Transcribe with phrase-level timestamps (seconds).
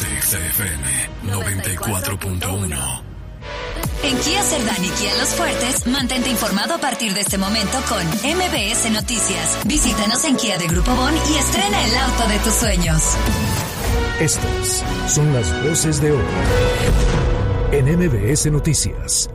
[0.00, 0.84] Ponte XFM
[1.24, 3.02] 94.1.
[4.02, 8.06] En Kia Cerdán y Kia Los Fuertes, mantente informado a partir de este momento con
[8.06, 9.58] MBS Noticias.
[9.66, 13.02] Visítanos en Kia de Grupo Bon y estrena el auto de tus sueños.
[14.20, 16.24] Estas son las voces de hoy
[17.72, 19.30] en MBS Noticias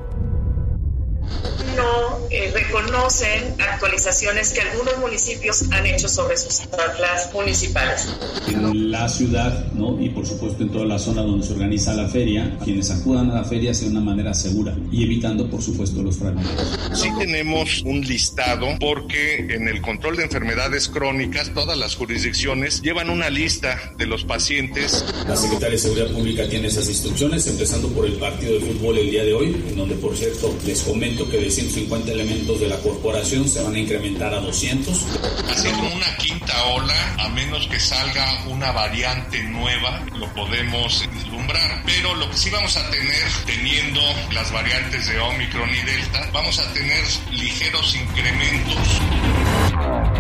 [2.36, 8.10] eh, reconocen actualizaciones que algunos municipios han hecho sobre sus tablas municipales.
[8.46, 10.02] En la ciudad, ¿no?
[10.02, 13.36] y por supuesto en toda la zona donde se organiza la feria, quienes acudan a
[13.36, 16.78] la feria sea de una manera segura y evitando, por supuesto, los fragmentos.
[16.94, 23.10] Sí tenemos un listado porque en el control de enfermedades crónicas todas las jurisdicciones llevan
[23.10, 25.06] una lista de los pacientes.
[25.26, 29.10] La Secretaría de Seguridad Pública tiene esas instrucciones, empezando por el partido de fútbol el
[29.10, 32.78] día de hoy, en donde, por cierto, les comento que de 150 elementos de la
[32.78, 35.00] corporación se van a incrementar a 200.
[35.48, 41.84] Así como una quinta ola, a menos que salga una variante nueva, lo podemos vislumbrar.
[41.86, 46.58] Pero lo que sí vamos a tener, teniendo las variantes de Omicron y Delta, vamos
[46.58, 50.15] a tener ligeros incrementos.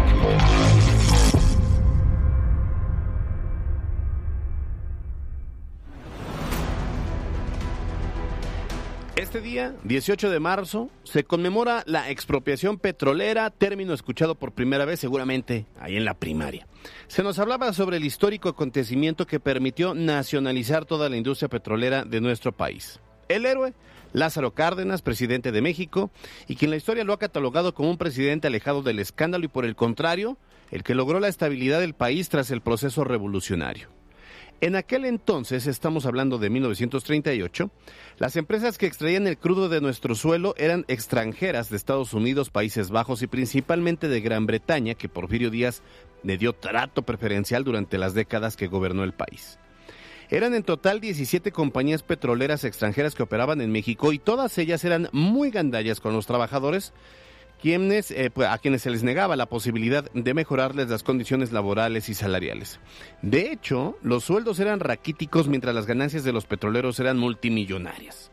[9.35, 15.01] Este día, 18 de marzo, se conmemora la expropiación petrolera, término escuchado por primera vez
[15.01, 16.65] seguramente ahí en la primaria.
[17.07, 22.21] Se nos hablaba sobre el histórico acontecimiento que permitió nacionalizar toda la industria petrolera de
[22.21, 23.01] nuestro país.
[23.27, 23.73] El héroe,
[24.13, 26.11] Lázaro Cárdenas, presidente de México,
[26.47, 29.65] y quien la historia lo ha catalogado como un presidente alejado del escándalo y por
[29.65, 30.37] el contrario,
[30.71, 33.94] el que logró la estabilidad del país tras el proceso revolucionario.
[34.65, 37.69] En aquel entonces, estamos hablando de 1938,
[38.17, 42.89] las empresas que extraían el crudo de nuestro suelo eran extranjeras de Estados Unidos, Países
[42.89, 45.83] Bajos y principalmente de Gran Bretaña, que Porfirio Díaz
[46.23, 49.59] le dio trato preferencial durante las décadas que gobernó el país.
[50.31, 55.09] Eran en total 17 compañías petroleras extranjeras que operaban en México y todas ellas eran
[55.11, 56.91] muy gandallas con los trabajadores
[57.73, 62.13] eh, pues, a quienes se les negaba la posibilidad de mejorarles las condiciones laborales y
[62.13, 62.79] salariales.
[63.23, 68.31] De hecho, los sueldos eran raquíticos mientras las ganancias de los petroleros eran multimillonarias.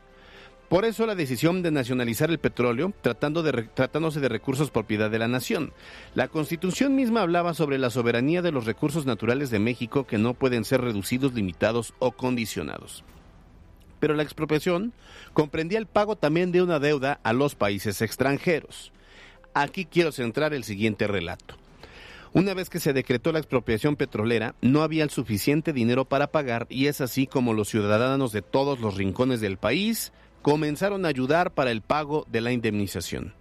[0.68, 5.72] Por eso la decisión de nacionalizar el petróleo, tratándose de recursos propiedad de la nación.
[6.14, 10.34] La constitución misma hablaba sobre la soberanía de los recursos naturales de México que no
[10.34, 13.02] pueden ser reducidos, limitados o condicionados.
[13.98, 14.92] Pero la expropiación
[15.32, 18.92] comprendía el pago también de una deuda a los países extranjeros.
[19.54, 21.56] Aquí quiero centrar el siguiente relato.
[22.34, 26.66] Una vez que se decretó la expropiación petrolera, no había el suficiente dinero para pagar
[26.70, 31.52] y es así como los ciudadanos de todos los rincones del país comenzaron a ayudar
[31.52, 33.34] para el pago de la indemnización.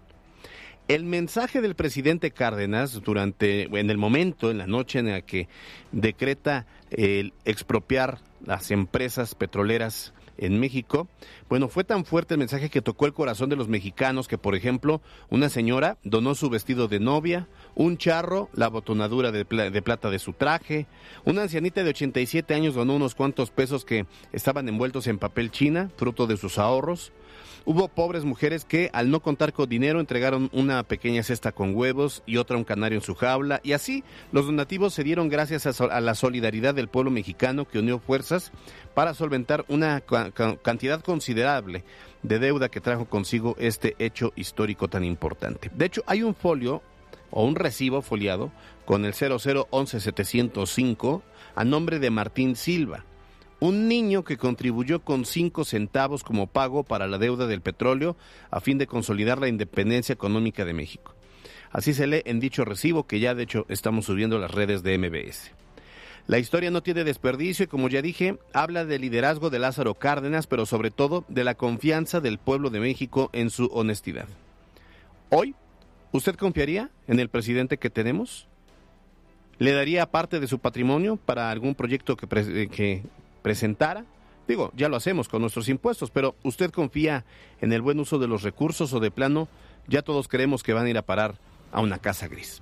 [0.90, 5.48] El mensaje del presidente Cárdenas durante en el momento en la noche en la que
[5.94, 11.08] decreta el expropiar las empresas petroleras en México,
[11.48, 14.56] bueno, fue tan fuerte el mensaje que tocó el corazón de los mexicanos que, por
[14.56, 20.10] ejemplo, una señora donó su vestido de novia, un charro, la botonadura de, de plata
[20.10, 20.88] de su traje,
[21.24, 25.92] una ancianita de 87 años donó unos cuantos pesos que estaban envueltos en papel china,
[25.96, 27.14] fruto de sus ahorros,
[27.64, 32.24] Hubo pobres mujeres que, al no contar con dinero, entregaron una pequeña cesta con huevos
[32.26, 36.02] y otra un canario en su jaula, y así los donativos se dieron gracias a,
[36.02, 38.52] la solidaridad del pueblo mexicano que unió fuerzas
[38.96, 40.02] para solventar una
[40.64, 41.84] cantidad considerable
[42.24, 45.70] de deuda que trajo consigo este hecho histórico tan importante.
[45.74, 46.82] De hecho, hay un folio
[47.30, 48.52] o un recibo foliado
[48.86, 51.22] con el 0011705
[51.56, 53.06] a nombre de Martín Silva
[53.62, 58.18] un niño que contribuyó con cinco centavos como pago para la deuda del petróleo
[58.50, 61.14] a fin de consolidar la independencia económica de México.
[61.70, 64.98] Así se lee en dicho recibo que ya de hecho estamos subiendo las redes de
[64.98, 65.52] MBS.
[66.26, 70.48] La historia no tiene desperdicio y como ya dije, habla del liderazgo de Lázaro Cárdenas,
[70.48, 74.28] pero sobre todo de la confianza del pueblo de México en su honestidad.
[75.30, 75.54] Hoy,
[76.12, 78.48] ¿usted confiaría en el presidente que tenemos?
[79.60, 83.04] ¿Le daría parte de su patrimonio para algún proyecto que, que
[83.42, 84.06] presentara.
[84.48, 87.26] Digo, ya lo hacemos con nuestros impuestos, pero ¿usted confía
[87.62, 89.48] en el buen uso de los recursos o de plano
[89.88, 91.36] ya todos creemos que van a ir a parar
[91.72, 92.62] a una casa gris?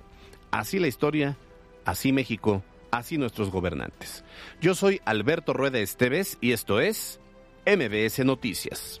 [0.50, 1.36] Así la historia,
[1.84, 4.24] así México, así nuestros gobernantes.
[4.60, 7.20] Yo soy Alberto Rueda Esteves y esto es
[7.66, 9.00] MBS Noticias.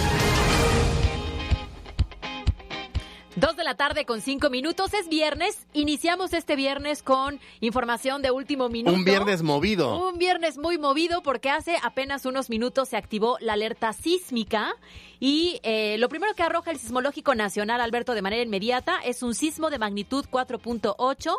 [3.37, 4.93] Dos de la tarde con cinco minutos.
[4.93, 5.65] Es viernes.
[5.71, 8.93] Iniciamos este viernes con información de último minuto.
[8.93, 10.09] Un viernes movido.
[10.09, 14.73] Un viernes muy movido porque hace apenas unos minutos se activó la alerta sísmica
[15.21, 19.33] y eh, lo primero que arroja el Sismológico Nacional, Alberto, de manera inmediata es un
[19.33, 21.37] sismo de magnitud 4.8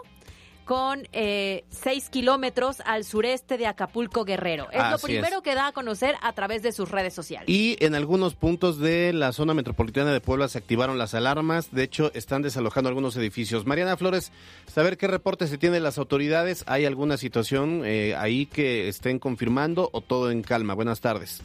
[0.65, 4.71] con eh, 6 kilómetros al sureste de Acapulco Guerrero.
[4.71, 5.43] Es lo primero es.
[5.43, 7.49] que da a conocer a través de sus redes sociales.
[7.49, 11.73] Y en algunos puntos de la zona metropolitana de Puebla se activaron las alarmas.
[11.73, 13.67] De hecho, están desalojando algunos edificios.
[13.67, 14.33] Mariana Flores,
[14.67, 16.65] saber qué reporte se tiene de las autoridades.
[16.67, 20.75] ¿Hay alguna situación eh, ahí que estén confirmando o todo en calma?
[20.75, 21.43] Buenas tardes.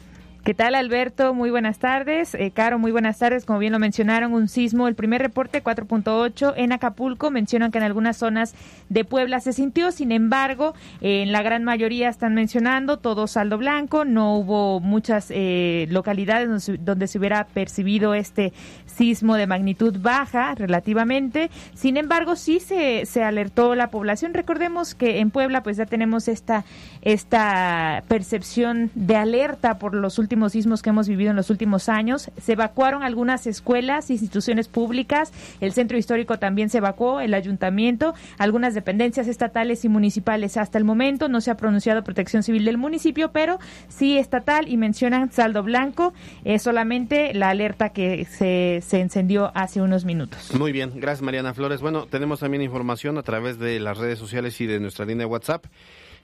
[0.48, 1.34] ¿Qué tal, Alberto?
[1.34, 2.34] Muy buenas tardes.
[2.34, 3.44] Eh, Caro, muy buenas tardes.
[3.44, 7.30] Como bien lo mencionaron, un sismo, el primer reporte 4.8 en Acapulco.
[7.30, 8.54] Mencionan que en algunas zonas
[8.88, 10.72] de Puebla se sintió, sin embargo,
[11.02, 14.06] eh, en la gran mayoría están mencionando todo saldo blanco.
[14.06, 18.54] No hubo muchas eh, localidades donde se, donde se hubiera percibido este
[18.86, 21.50] sismo de magnitud baja relativamente.
[21.74, 24.32] Sin embargo, sí se, se alertó la población.
[24.32, 26.64] Recordemos que en Puebla pues ya tenemos esta,
[27.02, 32.30] esta percepción de alerta por los últimos sismos que hemos vivido en los últimos años.
[32.40, 38.74] Se evacuaron algunas escuelas, instituciones públicas, el centro histórico también se evacuó, el ayuntamiento, algunas
[38.74, 40.56] dependencias estatales y municipales.
[40.56, 43.58] Hasta el momento no se ha pronunciado protección civil del municipio, pero
[43.88, 46.14] sí estatal y mencionan saldo blanco,
[46.44, 50.54] es solamente la alerta que se, se encendió hace unos minutos.
[50.54, 51.80] Muy bien, gracias Mariana Flores.
[51.80, 55.30] Bueno, tenemos también información a través de las redes sociales y de nuestra línea de
[55.30, 55.66] WhatsApp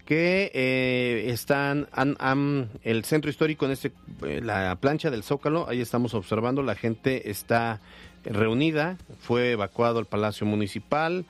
[0.04, 3.92] que eh, están han- el centro histórico en este
[4.26, 7.80] eh, la plancha del Zócalo, ahí estamos observando, la gente está
[8.24, 11.24] reunida, fue evacuado el Palacio Municipal,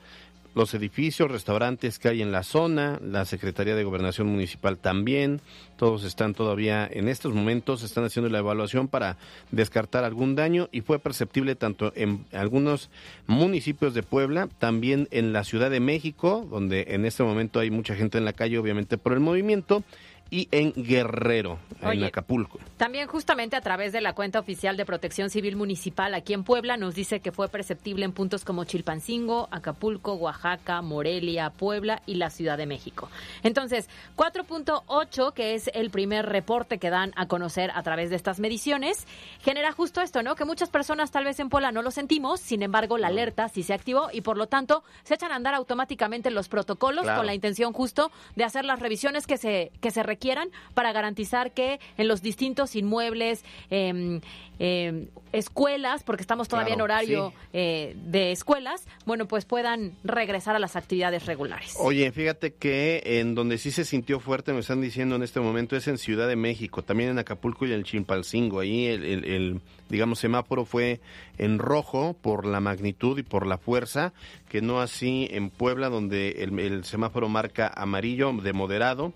[0.55, 5.41] los edificios, restaurantes que hay en la zona, la Secretaría de Gobernación Municipal también,
[5.75, 9.17] todos están todavía en estos momentos, están haciendo la evaluación para
[9.51, 12.89] descartar algún daño y fue perceptible tanto en algunos
[13.27, 17.95] municipios de Puebla, también en la Ciudad de México, donde en este momento hay mucha
[17.95, 19.83] gente en la calle, obviamente por el movimiento,
[20.29, 22.03] y en Guerrero, en.
[22.03, 22.59] Acapulco.
[22.77, 26.77] También justamente a través de la cuenta oficial de Protección Civil Municipal aquí en Puebla
[26.77, 32.29] nos dice que fue perceptible en puntos como Chilpancingo, Acapulco, Oaxaca, Morelia, Puebla y la
[32.29, 33.09] Ciudad de México.
[33.43, 33.87] Entonces,
[34.17, 39.05] 4.8, que es el primer reporte que dan a conocer a través de estas mediciones,
[39.41, 40.35] genera justo esto, ¿no?
[40.35, 43.63] Que muchas personas tal vez en Puebla no lo sentimos, sin embargo la alerta sí
[43.63, 47.19] se activó y por lo tanto se echan a andar automáticamente los protocolos Claro.
[47.19, 51.51] con la intención justo de hacer las revisiones que se, que se requieran para garantizar
[51.51, 54.21] que en los distintos inmuebles, em,
[54.59, 57.47] em, escuelas, porque estamos todavía en horario sí.
[57.53, 61.75] eh, de escuelas, bueno, pues puedan regresar a las actividades regulares.
[61.79, 65.75] Oye, fíjate que en donde sí se sintió fuerte, me están diciendo en este momento,
[65.75, 68.61] es en Ciudad de México, también en Acapulco y en Chimpalcingo.
[68.61, 71.01] Ahí el, el- el, digamos, semáforo fue
[71.37, 74.13] en rojo por la magnitud y por la fuerza,
[74.47, 79.11] que no así en Puebla, donde el, el semáforo marca amarillo de moderado.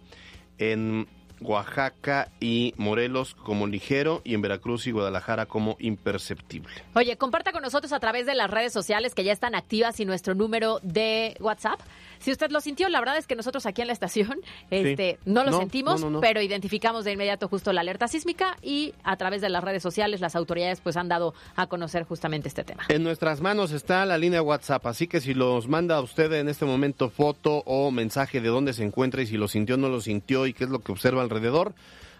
[0.59, 1.07] En
[1.41, 6.73] Oaxaca y Morelos como ligero y en Veracruz y Guadalajara como imperceptible.
[6.95, 10.05] Oye, comparta con nosotros a través de las redes sociales que ya están activas y
[10.05, 11.79] nuestro número de WhatsApp.
[12.19, 14.39] Si usted lo sintió, la verdad es que nosotros aquí en la estación
[14.71, 16.19] este, no lo No, sentimos, no, no, no.
[16.21, 20.19] pero identificamos de inmediato justo la alerta sísmica y a través de las redes sociales
[20.21, 22.83] las autoridades pues han dado a conocer justamente este tema.
[22.89, 26.49] En nuestras manos está la línea WhatsApp, así que si los manda a usted en
[26.49, 29.89] este momento foto o mensaje de dónde se encuentra y si lo sintió o no
[29.89, 31.73] lo sintió y qué es lo que observa alrededor,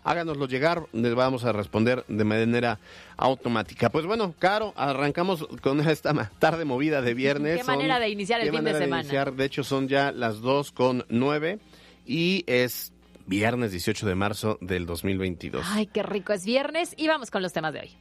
[0.03, 2.79] háganoslo llegar, les vamos a responder de manera
[3.17, 3.89] automática.
[3.89, 7.57] Pues bueno, Caro, arrancamos con esta tarde movida de viernes.
[7.57, 9.01] Qué manera de iniciar el qué fin de manera semana.
[9.03, 9.33] iniciar.
[9.33, 11.59] De hecho, son ya las 2 con 9
[12.05, 12.91] y es
[13.25, 15.65] viernes 18 de marzo del 2022.
[15.69, 17.91] Ay, qué rico es viernes y vamos con los temas de hoy.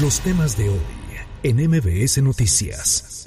[0.00, 0.80] Los temas de hoy
[1.42, 3.24] en MBS Noticias.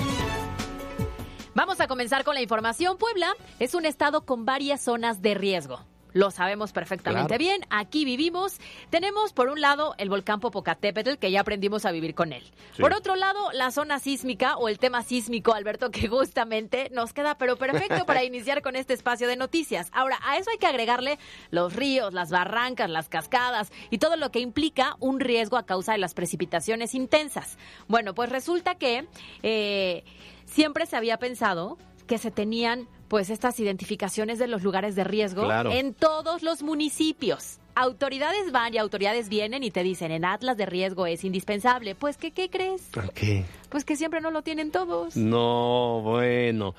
[1.54, 2.98] Vamos a comenzar con la información.
[2.98, 5.86] Puebla es un estado con varias zonas de riesgo.
[6.14, 7.40] Lo sabemos perfectamente Claro.
[7.40, 7.62] bien.
[7.70, 8.58] Aquí vivimos.
[8.90, 12.44] Tenemos, por un lado, el volcán Popocatépetl, que ya aprendimos a vivir con él.
[12.76, 12.82] Sí.
[12.82, 17.38] Por otro lado, la zona sísmica o el tema sísmico, Alberto, que justamente nos queda,
[17.38, 19.90] pero perfecto para iniciar con este espacio de noticias.
[19.92, 21.20] Ahora, a eso hay que agregarle
[21.52, 25.92] los ríos, las barrancas, las cascadas y todo lo que implica un riesgo a causa
[25.92, 27.58] de las precipitaciones intensas.
[27.88, 29.08] Bueno, pues resulta que
[29.44, 30.04] eh,
[30.46, 35.44] siempre se había pensado que se tenían pues estas identificaciones de los lugares de riesgo
[35.44, 35.72] Claro.
[35.72, 37.58] en todos los municipios.
[37.76, 41.96] autoridades van y autoridades vienen y te dicen en Atlas de riesgo es indispensable.
[41.96, 42.90] Pues que, ¿qué crees?
[43.14, 43.46] ¿Qué?
[43.70, 45.16] Pues que siempre no lo tienen todos.
[45.16, 46.76] No, bueno.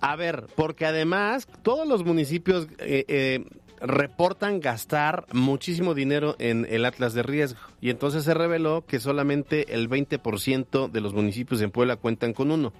[0.00, 3.44] A ver, porque además todos los municipios eh, eh,
[3.82, 9.74] reportan gastar muchísimo dinero en el Atlas de riesgo y entonces se reveló que solamente
[9.74, 12.72] el 20% de los municipios en Puebla cuentan con uno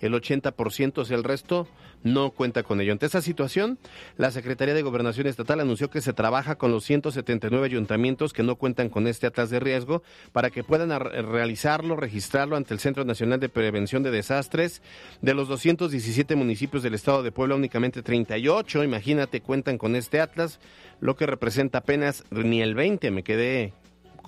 [0.00, 1.66] el 80%, o sea, el resto
[2.04, 2.92] no cuenta con ello.
[2.92, 3.78] Ante esta situación,
[4.16, 8.56] la Secretaría de Gobernación Estatal anunció que se trabaja con los 179 ayuntamientos que no
[8.56, 10.02] cuentan con este atlas de riesgo
[10.32, 14.82] para que puedan realizarlo, registrarlo ante el Centro Nacional de Prevención de Desastres.
[15.22, 20.60] De los 217 municipios del estado de Puebla, únicamente 38, imagínate, cuentan con este atlas,
[21.00, 23.72] lo que representa apenas ni el 20, me quedé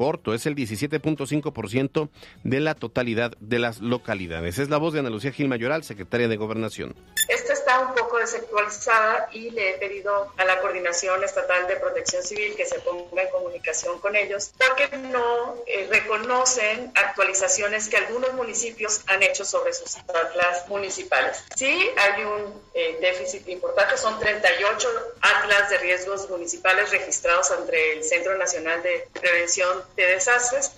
[0.00, 2.09] corto, es el 17.5%
[2.42, 4.59] de la totalidad de las localidades.
[4.59, 6.97] Es la voz de Ana Lucía Gil Mayoral, secretaria de Gobernación.
[7.28, 12.23] Esta está un poco desactualizada y le he pedido a la Coordinación Estatal de Protección
[12.23, 18.33] Civil que se ponga en comunicación con ellos porque no eh, reconocen actualizaciones que algunos
[18.33, 21.45] municipios han hecho sobre sus atlas municipales.
[21.54, 24.88] Sí, hay un eh, déficit importante, son 38
[25.21, 30.73] atlas de riesgos municipales registrados entre el Centro Nacional de Prevención de desastres.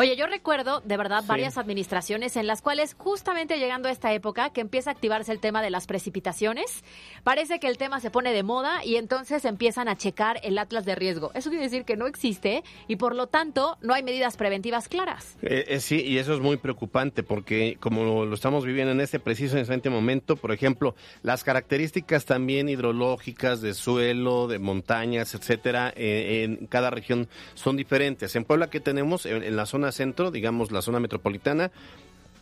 [0.00, 4.48] Oye, yo recuerdo de verdad varias administraciones en las cuales justamente llegando a esta época
[4.48, 6.84] que empieza a activarse el tema de las precipitaciones,
[7.22, 10.86] parece que el tema se pone de moda y entonces empiezan a checar el atlas
[10.86, 11.32] de riesgo.
[11.34, 15.36] Eso quiere decir que no existe y por lo tanto no hay medidas preventivas claras.
[15.42, 19.20] Eh, eh, sí, y eso es muy preocupante porque como lo estamos viviendo en este
[19.20, 25.92] preciso en este momento, por ejemplo, las características también hidrológicas de suelo, de montañas, etcétera,
[25.94, 28.34] eh, en cada región son diferentes.
[28.34, 31.70] En Puebla que tenemos en la zona zona centro, digamos la zona metropolitana,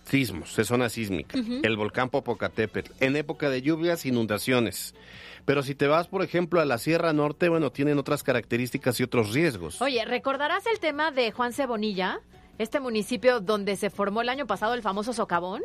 [0.05, 1.38] sismos, es zona sísmica.
[1.62, 2.93] El volcán Popocatépetl.
[3.00, 4.95] En época de lluvias, inundaciones.
[5.45, 9.02] Pero si te vas, por ejemplo, a la Sierra Norte, bueno, tienen otras características y
[9.02, 9.81] otros riesgos.
[9.81, 12.21] Oye, ¿recordarás el tema de Juan Cebonilla?
[12.59, 15.62] Este municipio donde se formó el año pasado el famoso socavón.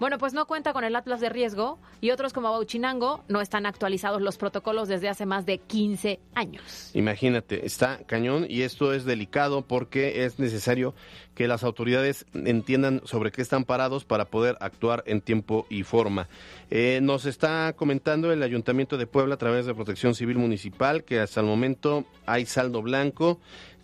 [0.00, 3.66] Bueno, pues no cuenta con el Atlas de riesgo y otros como Bauchinango no están
[3.66, 6.90] actualizados los protocolos desde hace más de 15 años.
[6.94, 10.94] Imagínate, está cañón y esto es delicado porque es necesario
[11.34, 16.28] que las autoridades entiendan sobre qué están parados para poder actuar en tiempo y forma.
[16.70, 21.20] Eh, nos está comentando el Ayuntamiento de Puebla a través de Protección Civil Municipal que
[21.20, 23.40] hasta el momento hay saldo blanco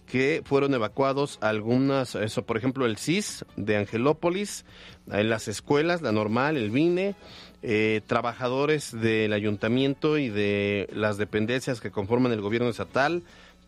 [0.07, 4.65] que fueron evacuados algunas, eso por ejemplo el CIS de Angelópolis,
[5.11, 7.15] en las escuelas, la normal, el VINE,
[7.63, 13.23] eh, trabajadores del ayuntamiento y de las dependencias que conforman el gobierno estatal,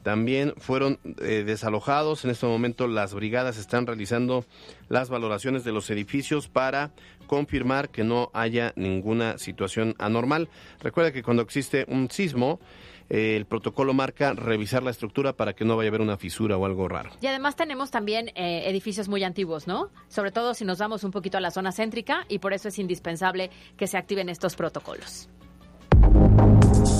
[0.06, 2.24] también fueron eh, desalojados.
[2.24, 4.44] En este momento las brigadas están realizando
[4.88, 6.92] las valoraciones de los edificios para
[7.26, 10.48] confirmar que no haya ninguna situación anormal.
[10.80, 12.60] Recuerda que cuando existe un sismo,
[13.08, 16.66] el protocolo marca revisar la estructura para que no vaya a haber una fisura o
[16.66, 17.10] algo raro.
[17.20, 19.90] Y además tenemos también eh, edificios muy antiguos, ¿no?
[20.08, 22.78] Sobre todo si nos vamos un poquito a la zona céntrica y por eso es
[22.78, 25.28] indispensable que se activen estos protocolos.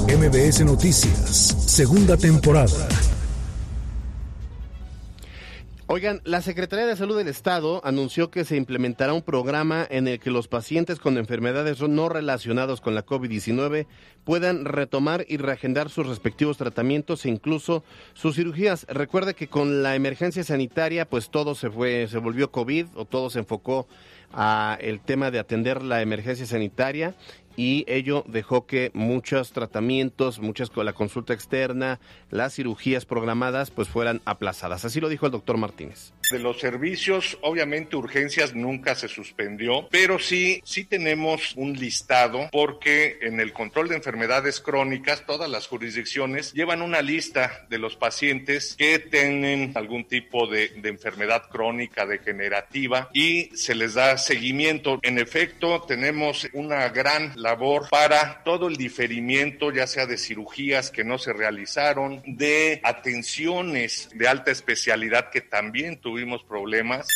[0.09, 1.37] MBS Noticias,
[1.67, 2.89] segunda temporada.
[5.89, 10.19] Oigan, la Secretaría de Salud del Estado anunció que se implementará un programa en el
[10.19, 13.87] que los pacientes con enfermedades no relacionadas con la COVID-19
[14.25, 18.85] puedan retomar y reagendar sus respectivos tratamientos e incluso sus cirugías.
[18.89, 23.31] Recuerde que con la emergencia sanitaria, pues todo se fue, se volvió COVID o todo
[23.31, 23.87] se enfocó
[24.33, 27.15] a el tema de atender la emergencia sanitaria
[27.57, 31.99] y ello dejó que muchos tratamientos, muchas la consulta externa,
[32.31, 34.85] las cirugías programadas, pues fueran aplazadas.
[34.85, 36.13] Así lo dijo el doctor Martínez.
[36.31, 43.19] De los servicios, obviamente urgencias nunca se suspendió, pero sí, sí tenemos un listado porque
[43.23, 48.75] en el control de enfermedades crónicas todas las jurisdicciones llevan una lista de los pacientes
[48.77, 54.99] que tienen algún tipo de, de enfermedad crónica degenerativa y se les da seguimiento.
[55.03, 61.05] En efecto, tenemos una gran labor para todo el diferimiento, ya sea de cirugías que
[61.05, 67.07] no se realizaron, de atenciones de alta especialidad que también tuvimos problemas.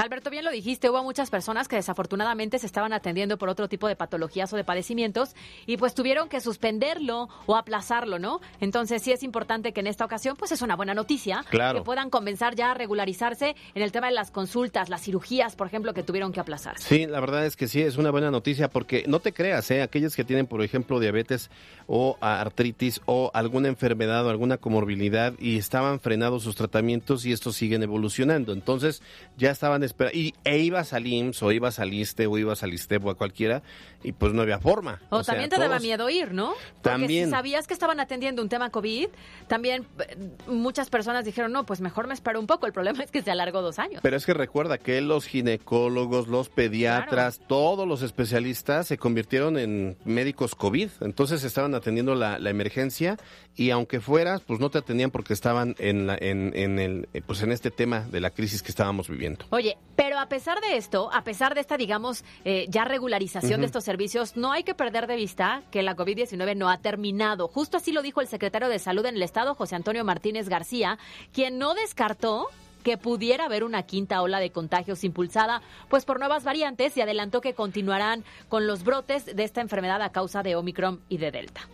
[0.00, 3.86] Alberto, bien lo dijiste, hubo muchas personas que desafortunadamente se estaban atendiendo por otro tipo
[3.86, 5.34] de patologías o de padecimientos
[5.66, 8.40] y pues tuvieron que suspenderlo o aplazarlo, ¿no?
[8.60, 12.08] Entonces sí es importante que en esta ocasión pues es una buena noticia que puedan
[12.08, 16.02] comenzar ya a regularizarse en el tema de las consultas, las cirugías, por ejemplo, que
[16.02, 16.78] tuvieron que aplazar.
[16.78, 19.82] Sí, la verdad es que sí es una buena noticia porque no te creas, ¿eh?
[19.82, 21.50] aquellos que tienen, por ejemplo, diabetes
[21.86, 27.54] o artritis o alguna enfermedad o alguna comorbilidad y estaban frenados sus tratamientos y estos
[27.56, 28.54] siguen evolucionando.
[28.54, 29.02] Entonces
[29.36, 30.10] ya estaban espera.
[30.12, 33.14] Y, e ibas al IMSS o ibas al ISTE o ibas al ISTEP o a
[33.16, 33.62] cualquiera
[34.02, 35.00] y pues no había forma.
[35.10, 36.54] O, también te daba miedo ir, ¿no?
[36.82, 37.26] Porque También.
[37.26, 39.08] si sabías que estaban atendiendo un tema COVID,
[39.46, 40.16] también eh,
[40.46, 42.66] muchas personas dijeron, no, pues mejor me espero un poco.
[42.66, 44.00] El problema es que se alargó dos años.
[44.02, 49.96] Pero es que recuerda que los ginecólogos, los pediatras, todos los especialistas se convirtieron en
[50.04, 50.88] médicos COVID.
[51.00, 53.16] Entonces estaban atendiendo la, la emergencia
[53.56, 57.20] y aunque fueras, pues no te atendían porque estaban en, la- en, en el, eh,
[57.26, 59.44] pues en este tema de la crisis que estábamos viviendo.
[59.50, 63.66] Oye, pero a pesar de esto, a pesar de esta, digamos, eh, ya regularización de
[63.66, 67.48] estos servicios, no hay que perder de vista que la COVID-19 no ha terminado.
[67.48, 70.98] Justo así lo dijo el secretario de Salud en el Estado, José Antonio Martínez García,
[71.34, 72.48] quien no descartó
[72.82, 75.60] que pudiera haber una quinta ola de contagios impulsada
[75.90, 80.12] pues por nuevas variantes y adelantó que continuarán con los brotes de esta enfermedad a
[80.12, 81.68] causa de Omicron y de Delta.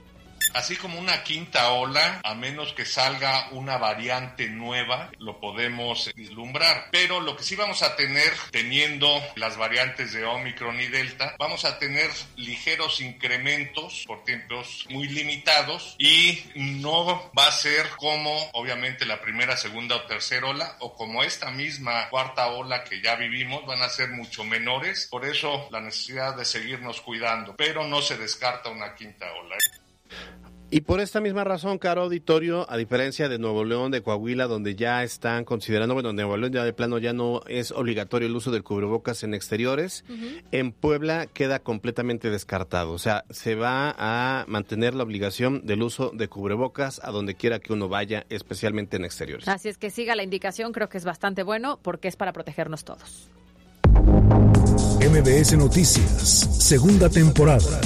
[0.56, 6.88] Así como una quinta ola, a menos que salga una variante nueva, lo podemos vislumbrar.
[6.90, 11.66] Pero lo que sí vamos a tener, teniendo las variantes de Omicron y Delta, vamos
[11.66, 19.04] a tener ligeros incrementos por tiempos muy limitados y no va a ser como obviamente
[19.04, 23.66] la primera, segunda o tercera ola o como esta misma cuarta ola que ya vivimos,
[23.66, 25.06] van a ser mucho menores.
[25.10, 29.56] Por eso la necesidad de seguirnos cuidando, pero no se descarta una quinta ola.
[30.68, 34.74] Y por esta misma razón, caro auditorio, a diferencia de Nuevo León, de Coahuila, donde
[34.74, 38.50] ya están considerando, bueno, Nuevo León ya de plano ya no es obligatorio el uso
[38.50, 40.04] del cubrebocas en exteriores,
[40.50, 42.92] en Puebla queda completamente descartado.
[42.92, 47.60] O sea, se va a mantener la obligación del uso de cubrebocas a donde quiera
[47.60, 49.46] que uno vaya, especialmente en exteriores.
[49.46, 52.84] Así es que siga la indicación, creo que es bastante bueno porque es para protegernos
[52.84, 53.30] todos.
[54.98, 57.80] MBS Noticias, segunda temporada.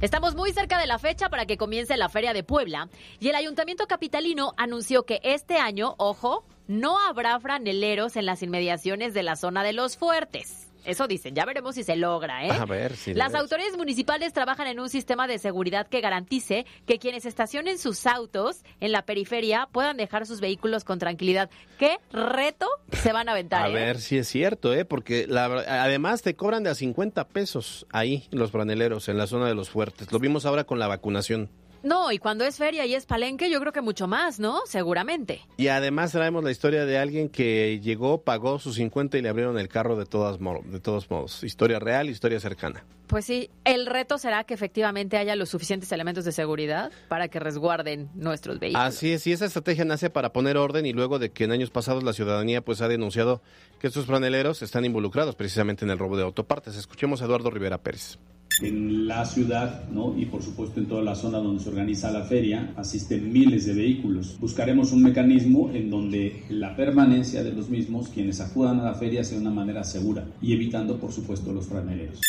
[0.00, 2.88] Estamos muy cerca de la fecha para que comience la Feria de Puebla
[3.18, 9.12] y el Ayuntamiento Capitalino anunció que este año, ojo, no habrá franeleros en las inmediaciones
[9.12, 10.69] de la zona de los fuertes.
[10.84, 12.50] Eso dicen, ya veremos si se logra, ¿eh?
[12.50, 16.98] A ver si Las autoridades municipales trabajan en un sistema de seguridad que garantice que
[16.98, 21.50] quienes estacionen sus autos en la periferia puedan dejar sus vehículos con tranquilidad.
[21.78, 23.64] ¿Qué reto se van a aventar?
[23.64, 23.72] A eh?
[23.72, 24.84] ver si es cierto, ¿eh?
[24.84, 25.44] Porque la-
[25.82, 29.70] además te cobran de a 50 pesos ahí los franeleros en la zona de los
[29.70, 30.10] fuertes.
[30.12, 31.48] Lo vimos ahora con la vacunación.
[31.82, 34.60] No, y cuando es feria y es palenque, yo creo que mucho más, ¿no?
[34.66, 35.40] Seguramente.
[35.56, 39.58] Y además traemos la historia de alguien que llegó, pagó sus 50 y le abrieron
[39.58, 41.42] el carro de, todas de todos modos.
[41.42, 42.84] Historia real, historia cercana.
[43.06, 47.40] Pues sí, el reto será que efectivamente haya los suficientes elementos de seguridad para que
[47.40, 48.86] resguarden nuestros vehículos.
[48.86, 51.70] Así es, y esa estrategia nace para poner orden y luego de que en años
[51.70, 53.42] pasados la ciudadanía pues ha denunciado
[53.80, 56.76] que estos franeleros están involucrados precisamente en el robo de autopartes.
[56.76, 58.18] Escuchemos a Eduardo Rivera Pérez.
[58.62, 60.14] En la ciudad, ¿no?
[60.16, 63.74] y por supuesto en toda la zona donde se organiza la feria, asisten miles de
[63.74, 64.38] vehículos.
[64.38, 69.24] Buscaremos un mecanismo en donde la permanencia de los mismos, quienes acudan a la feria,
[69.24, 72.20] sea de una manera segura y evitando, por supuesto, los franeleros.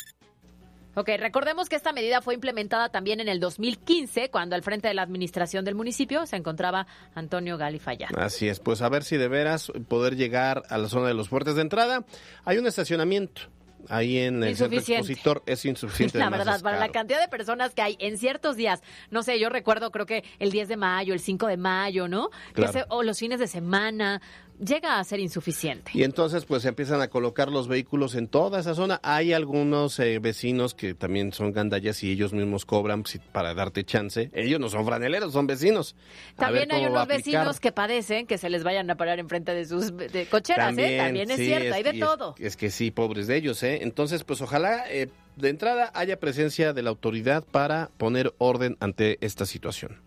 [0.93, 4.93] Ok, recordemos que esta medida fue implementada también en el 2015, cuando al frente de
[4.93, 8.09] la administración del municipio se encontraba Antonio Galifaya.
[8.17, 11.29] Así es, pues a ver si de veras poder llegar a la zona de los
[11.29, 12.03] fuertes de entrada.
[12.43, 13.43] Hay un estacionamiento
[13.89, 16.17] ahí en el centro expositor, es insuficiente.
[16.19, 19.49] La verdad, para la cantidad de personas que hay en ciertos días, no sé, yo
[19.49, 22.29] recuerdo creo que el 10 de mayo, el 5 de mayo, ¿no?
[22.49, 22.73] Que Claro.
[22.73, 24.21] se- o los fines de semana,
[24.63, 25.91] llega a ser insuficiente.
[25.93, 28.99] Y entonces pues se empiezan a colocar los vehículos en toda esa zona.
[29.03, 33.83] Hay algunos eh, vecinos que también son gandallas y ellos mismos cobran si- para darte
[33.83, 34.29] chance.
[34.33, 35.95] Ellos no son franeleros, son vecinos.
[36.37, 39.65] A También hay unos vecinos que padecen que se les vayan a parar enfrente de
[39.65, 40.97] sus de cocheras, ¿eh?
[40.97, 42.35] También es sí, cierto, hay de y es- todo.
[42.37, 43.79] Es, que sí, pobres de ellos, ¿eh?
[43.81, 49.17] Entonces, pues ojalá eh, de entrada haya presencia de la autoridad para poner orden ante
[49.21, 49.99] esta situación.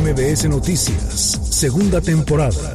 [0.00, 2.72] MBS Noticias, segunda temporada.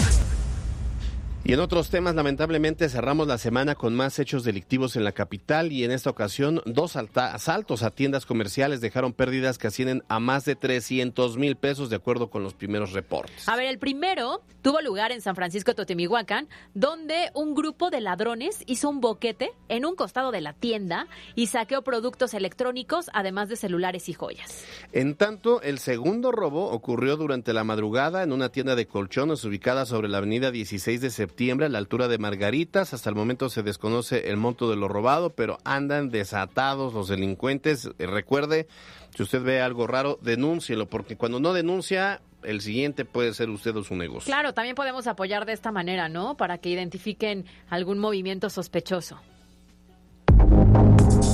[1.45, 5.73] Y en otros temas, lamentablemente, cerramos la semana con más hechos delictivos en la capital
[5.73, 10.45] y en esta ocasión dos asaltos a tiendas comerciales dejaron pérdidas que ascienden a más
[10.45, 13.49] de 300 mil pesos de acuerdo con los primeros reportes.
[13.49, 18.63] A ver, el primero tuvo lugar en San Francisco Totemihuacán, donde un grupo de ladrones
[18.65, 23.57] hizo un boquete en un costado de la tienda y saqueó productos electrónicos, además de
[23.57, 24.63] celulares y joyas.
[24.93, 29.85] En tanto, el segundo robo ocurrió durante la madrugada en una tienda de colchones ubicada
[29.85, 32.93] sobre la avenida 16 de septiembre a la altura de Margaritas.
[32.93, 37.89] Hasta el momento se desconoce el monto de lo robado, pero andan desatados los delincuentes.
[37.97, 38.67] Eh, recuerde,
[39.15, 43.75] si usted ve algo raro, denúncielo, porque cuando no denuncia, el siguiente puede ser usted
[43.75, 44.25] o su negocio.
[44.25, 46.37] Claro, también podemos apoyar de esta manera, ¿no?
[46.37, 49.19] Para que identifiquen algún movimiento sospechoso.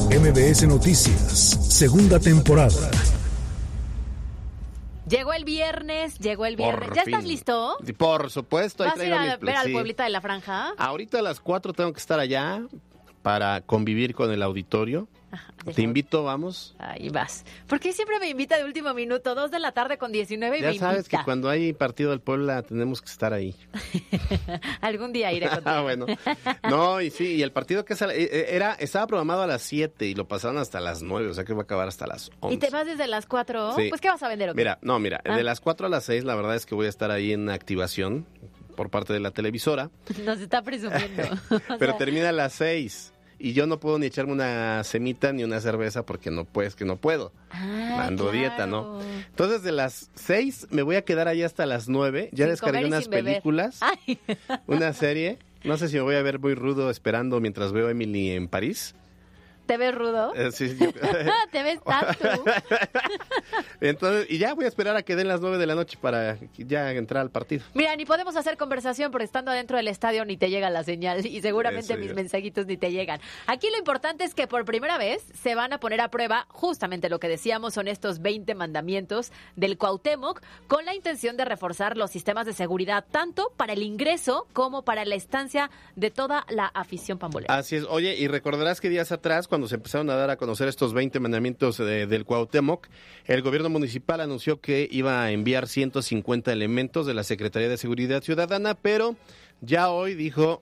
[0.10, 2.90] MBS Noticias, segunda temporada.
[5.10, 6.88] Llegó el viernes, llegó el viernes.
[6.90, 7.78] Por ¿Ya estás listo?
[7.98, 8.84] Por supuesto.
[8.84, 9.74] ahí ¿Vas a ir a mis ver al sí.
[9.74, 10.74] pueblito de la franja?
[10.78, 12.62] Ahorita a las 4 tengo que estar allá
[13.24, 15.08] para convivir con el auditorio.
[15.76, 16.76] Te invito, vamos.
[16.80, 17.46] Ahí vas.
[17.68, 19.36] ¿Por qué siempre me invita de último minuto?
[19.36, 21.18] Dos de la tarde con 19 y Ya me sabes invita.
[21.20, 23.56] que cuando hay partido del Puebla tenemos que estar ahí.
[24.82, 25.70] Algún día iré contigo.
[25.70, 26.06] Ah, bueno.
[26.70, 29.62] No, y sí, y el partido que sale- eh, eh, era estaba programado a las
[29.62, 32.32] 7 y lo pasaron hasta las 9, o sea que va a acabar hasta las
[32.40, 32.56] 11.
[32.56, 33.76] ¿Y te vas desde las 4?
[33.76, 33.90] Sí.
[33.90, 34.54] Pues, ¿qué vas a vender?
[34.56, 35.36] Mira, no, mira, Ah.
[35.36, 37.50] de las 4 a las 6 la verdad es que voy a estar ahí en
[37.50, 38.26] activación
[38.76, 39.90] por parte de la televisora,
[40.26, 41.24] Nos está presumiendo.
[41.52, 45.32] O pero sea, termina a las 6 y yo no puedo ni echarme una semita
[45.34, 47.32] ni una cerveza porque no puedes que no puedo.
[47.52, 48.38] ah, Ando claro.
[48.38, 49.00] dieta, ¿no?
[49.30, 52.86] Entonces de las 6 me voy a quedar ahí hasta las 9, ya Sin descargué
[52.86, 53.80] unas películas,
[54.68, 57.92] una serie, no sé si me voy a ver muy rudo esperando mientras veo a
[57.92, 58.96] Emily en París.
[59.70, 60.34] ¿Te ves rudo?
[60.34, 60.92] Eh, sí, yo-
[61.52, 62.44] ¿Te ves tanto?
[63.82, 66.40] Entonces, y ya voy a esperar a que den las 9 de la noche para
[66.58, 67.64] ya entrar al partido.
[67.76, 71.24] Mira, ni podemos hacer conversación porque estando adentro del estadio ni te llega la señal
[71.24, 73.20] y seguramente Eso mis mensajitos ni te llegan.
[73.46, 77.08] Aquí lo importante es que por primera vez se van a poner a prueba justamente
[77.08, 82.10] lo que decíamos son estos 20 mandamientos del Cuauhtémoc con la intención de reforzar los
[82.10, 87.20] sistemas de seguridad tanto para el ingreso como para la estancia de toda la afición
[87.20, 87.54] pambolera.
[87.56, 87.84] Así es.
[87.84, 91.20] Oye, y recordarás que días atrás, cuando se empezaron a dar a conocer estos 20
[91.20, 92.88] mandamientos de- del Cuauhtémoc,
[93.26, 98.24] el gobierno municipal anunció que iba a enviar 150 elementos de la Secretaría de Seguridad
[98.24, 99.16] Ciudadana, pero
[99.62, 100.62] ya hoy dijo,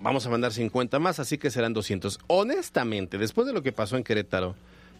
[0.00, 2.18] vamos a mandar 50 más, así que serán 200.
[2.26, 4.54] Honestamente, después de lo que pasó en Querétaro,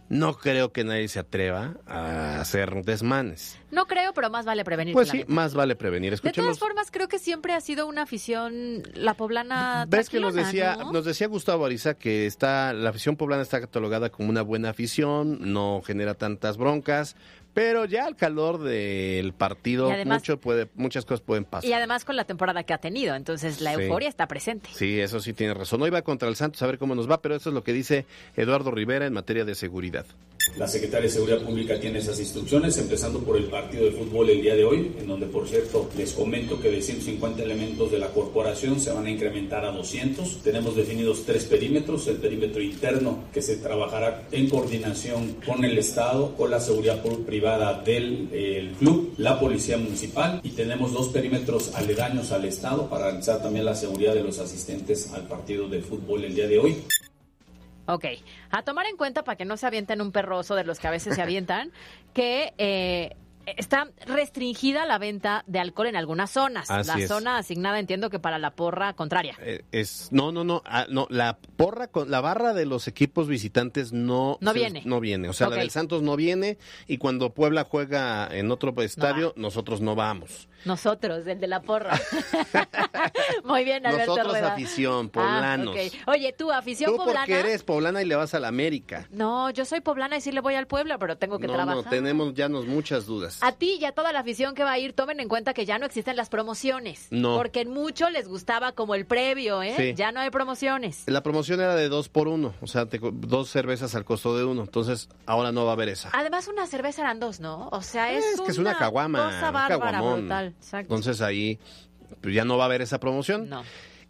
[0.08, 3.58] no creo que nadie se atreva a hacer desmanes.
[3.70, 4.92] No creo, pero más vale prevenir.
[4.92, 6.10] Pues sí, más vale prevenir.
[6.10, 6.46] De Escuchemos.
[6.46, 9.86] todas formas, creo que siempre ha sido una afición, la poblana.
[9.88, 10.92] Ves que nos decía, ¿no?
[10.92, 15.52] nos decía Gustavo Ariza que está, la afición poblana está catalogada como una buena afición,
[15.52, 17.16] no genera tantas broncas,
[17.54, 21.68] pero ya al calor del partido además- mucho puede, muchas cosas pueden pasar.
[21.68, 23.82] Y además con la temporada que ha tenido, entonces la Sí.
[23.82, 24.68] euforia está presente.
[24.74, 25.80] Sí, eso sí tiene razón.
[25.82, 27.72] Hoy va contra el Santos a ver cómo nos va, pero eso es lo que
[27.72, 28.04] dice
[28.36, 30.04] Eduardo Rivera en materia de seguridad.
[30.56, 34.40] La Secretaría de Seguridad Pública tiene esas instrucciones, empezando por el partido de fútbol el
[34.40, 38.08] día de hoy, en donde, por cierto, les comento que de 150 elementos de la
[38.08, 40.42] corporación se van a incrementar a 200.
[40.42, 46.34] Tenemos definidos tres perímetros, el perímetro interno, que se trabajará en coordinación con el Estado,
[46.36, 52.32] con la seguridad privada del el club, la Policía Municipal, y tenemos dos perímetros aledaños
[52.32, 56.34] al Estado para realizar también la seguridad de los asistentes al partido de fútbol el
[56.34, 56.76] día de hoy.
[57.86, 58.04] Ok,
[58.50, 60.90] a tomar en cuenta para que no se avienten un perroso de los que a
[60.90, 61.70] veces se avientan,
[62.14, 66.70] que eh, está restringida la venta de alcohol en algunas zonas.
[66.70, 67.08] Así la es.
[67.08, 69.36] zona asignada entiendo que para la porra contraria.
[69.42, 73.28] Eh, es no, no, no, ah, no, la porra con la barra de los equipos
[73.28, 74.82] visitantes no No se- viene.
[74.86, 78.72] no viene, o sea, la del Santos no viene y cuando Puebla juega en otro
[78.80, 80.48] estadio, nosotros no vamos.
[80.64, 81.98] Nosotros, el de la porra.
[83.44, 84.52] Muy bien, Alberto Nosotros Rueda.
[84.54, 85.76] afición, Ah, poblanos.
[86.06, 87.20] Oye, tú, afición Tú poblana.
[87.20, 89.06] porque eres poblana y le vas a la América.
[89.10, 91.84] No, yo soy poblana y sí le voy al pueblo, pero tengo que No, trabajar.
[91.84, 93.38] no, tenemos ya nos muchas dudas.
[93.42, 95.66] A ti y a toda la afición que va a ir, tomen en cuenta que
[95.66, 97.08] ya no existen las promociones.
[97.10, 97.36] No.
[97.36, 99.74] Porque en mucho les gustaba como el previo, ¿eh?
[99.76, 99.94] Sí.
[99.94, 101.04] Ya no hay promociones.
[101.06, 104.44] La promoción era de dos por uno, o sea, te dos cervezas al costo de
[104.44, 104.62] uno.
[104.62, 106.10] Entonces, ahora no va a haber esa.
[106.12, 107.68] Además, una cerveza eran dos, ¿no?
[107.72, 110.53] O sea, es, es que es una caguama, cosa un bárbara, brutal.
[110.58, 110.94] Exacto.
[110.94, 111.58] Entonces ahí
[112.20, 113.48] pues, ya no va a haber esa promoción.
[113.48, 113.62] No.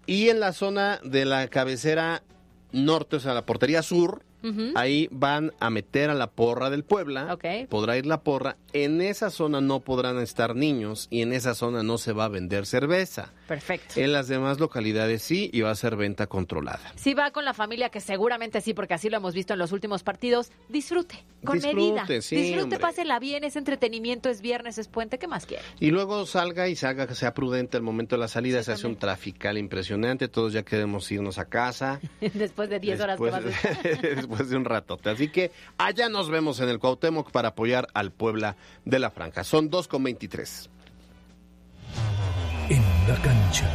[0.07, 2.23] Y en la zona de la cabecera
[2.73, 4.23] norte, o sea, la portería sur,
[4.75, 7.33] ahí van a meter a la porra del Puebla.
[7.71, 8.57] Podrá ir la porra.
[8.75, 12.29] En esa zona no podrán estar niños y en esa zona no se va a
[12.29, 13.33] vender cerveza.
[13.47, 14.01] Perfecto.
[14.01, 16.81] En las demás localidades sí y va a ser venta controlada.
[16.97, 19.73] Si va con la familia, que seguramente sí, porque así lo hemos visto en los
[19.73, 22.07] últimos partidos, disfrute, con Disfrute, medida.
[22.23, 22.79] sí, disfrute, hombre.
[22.79, 25.63] pásela bien, es entretenimiento, es viernes, es puente, ¿qué más quiere?
[25.81, 28.63] Y luego salga y salga que sea prudente al momento de la salida.
[28.63, 30.29] se hace un trafical impresionante.
[30.29, 32.01] Todos ya queremos irnos a casa.
[32.35, 35.11] Después de 10 horas que después, después de un ratote.
[35.11, 39.45] Así que allá nos vemos en el Cuauhtémoc para apoyar al Puebla de la Franja.
[39.45, 40.69] Son 2,23.
[40.69, 40.84] En
[43.09, 43.71] la cancha.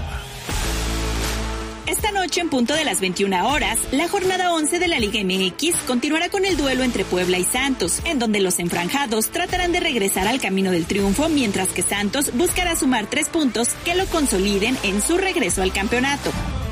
[1.86, 5.76] Esta noche, en punto de las 21 horas, la jornada 11 de la Liga MX
[5.88, 10.28] continuará con el duelo entre Puebla y Santos, en donde los enfranjados tratarán de regresar
[10.28, 15.02] al camino del triunfo, mientras que Santos buscará sumar tres puntos que lo consoliden en
[15.02, 16.32] su regreso al campeonato.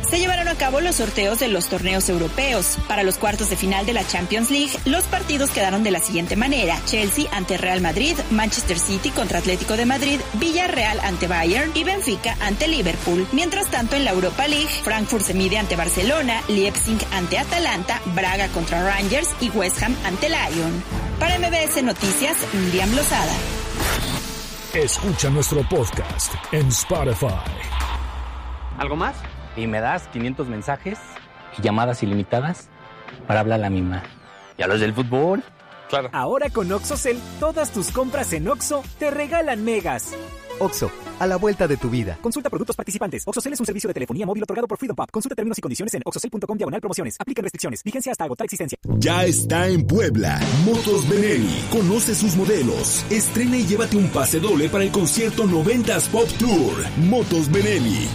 [0.09, 2.77] Se llevaron a cabo los sorteos de los torneos europeos.
[2.87, 6.37] Para los cuartos de final de la Champions League, los partidos quedaron de la siguiente
[6.37, 6.79] manera.
[6.85, 12.37] Chelsea ante Real Madrid, Manchester City contra Atlético de Madrid, Villarreal ante Bayern y Benfica
[12.39, 13.27] ante Liverpool.
[13.33, 18.47] Mientras tanto, en la Europa League, Frankfurt se mide ante Barcelona, Leipzig ante Atalanta, Braga
[18.47, 20.83] contra Rangers y West Ham ante Lyon.
[21.19, 23.33] Para MBS Noticias, Miriam Lozada.
[24.73, 27.27] Escucha nuestro podcast en Spotify.
[28.77, 29.17] ¿Algo más?
[29.57, 30.99] Y me das 500 mensajes
[31.57, 32.69] y llamadas ilimitadas
[33.25, 34.03] para hablar a la misma.
[34.57, 35.43] ¿Y a los del fútbol?
[35.89, 36.09] Claro.
[36.11, 40.13] Ahora con OxoCell, todas tus compras en Oxo te regalan megas.
[40.59, 42.17] Oxo, a la vuelta de tu vida.
[42.21, 43.23] Consulta productos participantes.
[43.25, 45.09] OxoCell es un servicio de telefonía móvil otorgado por Freedom Pop.
[45.11, 47.15] Consulta términos y condiciones en oxocell.com diagonal promociones.
[47.19, 47.83] Aplican restricciones.
[47.83, 48.77] Vigencia hasta agotar existencia.
[48.97, 50.39] Ya está en Puebla.
[50.65, 51.63] Motos Benelli.
[51.71, 53.05] Conoce sus modelos.
[53.09, 56.73] Estrena y llévate un pase doble para el concierto 90s Pop Tour.
[56.97, 58.07] Motos Benelli.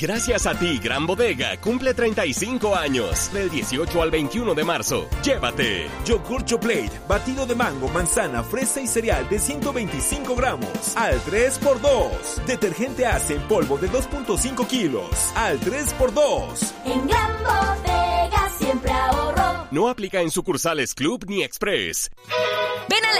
[0.00, 3.32] Gracias a ti, Gran Bodega cumple 35 años.
[3.32, 5.08] Del 18 al 21 de marzo.
[5.24, 5.88] Llévate.
[6.04, 10.96] Yogur Choplate, batido de mango, manzana, fresa y cereal de 125 gramos.
[10.96, 12.44] Al 3x2.
[12.46, 15.32] Detergente Ace en polvo de 2.5 kilos.
[15.34, 16.74] Al 3x2.
[16.84, 19.66] En Gran Bodega siempre ahorro.
[19.72, 22.08] No aplica en sucursales Club ni Express.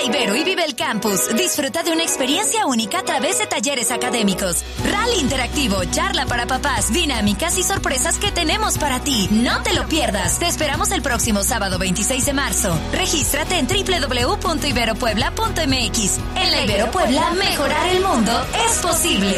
[0.03, 1.29] Ibero y vive el campus.
[1.37, 6.93] Disfruta de una experiencia única a través de talleres académicos, rally interactivo, charla para papás,
[6.93, 9.29] dinámicas y sorpresas que tenemos para ti.
[9.31, 10.39] No te lo pierdas.
[10.39, 12.79] Te esperamos el próximo sábado 26 de marzo.
[12.93, 16.19] Regístrate en www.iberopuebla.mx.
[16.37, 18.33] En la Ibero Puebla, mejorar el mundo
[18.67, 19.37] es posible.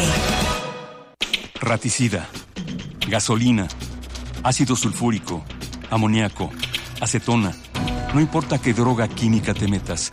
[1.60, 2.28] Raticida,
[3.08, 3.68] gasolina,
[4.42, 5.44] ácido sulfúrico,
[5.90, 6.50] amoníaco,
[7.00, 7.52] acetona.
[8.14, 10.12] No importa qué droga química te metas,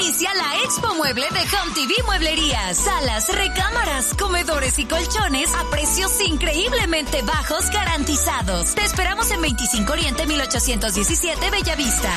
[0.00, 2.72] inicia la Expo Mueble de Home TV Mueblería.
[2.74, 8.74] Salas, recámaras, comedores y colchones a precios increíblemente bajos garantizados.
[8.74, 12.12] Te esperamos en 25 Oriente 1817 Bellavista.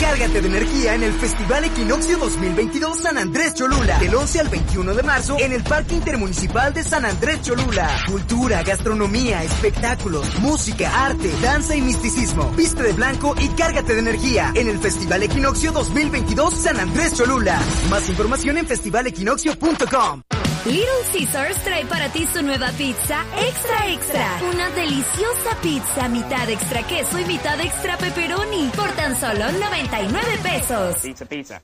[0.00, 3.98] Cárgate de energía en el Festival Equinoccio 2022 San Andrés Cholula.
[3.98, 7.88] Del 11 al 21 de marzo en el Parque Intermunicipal de San Andrés Cholula.
[8.06, 12.50] Cultura, gastronomía, espectáculos, música, arte, danza y misticismo.
[12.56, 17.58] Viste de blanco y cárgate de energía en el Festival Equinoccio 2022 San Andrés Cholula.
[17.90, 20.35] Más información en festivalequinoccio.com.
[20.66, 24.40] Little Caesars trae para ti su nueva pizza Extra Extra.
[24.52, 28.70] Una deliciosa pizza, mitad extra queso y mitad extra pepperoni.
[28.74, 30.96] Por tan solo 99 pesos.
[31.02, 31.62] Pizza, pizza.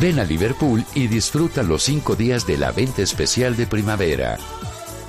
[0.00, 4.36] Ven a Liverpool y disfruta los cinco días de la venta especial de primavera.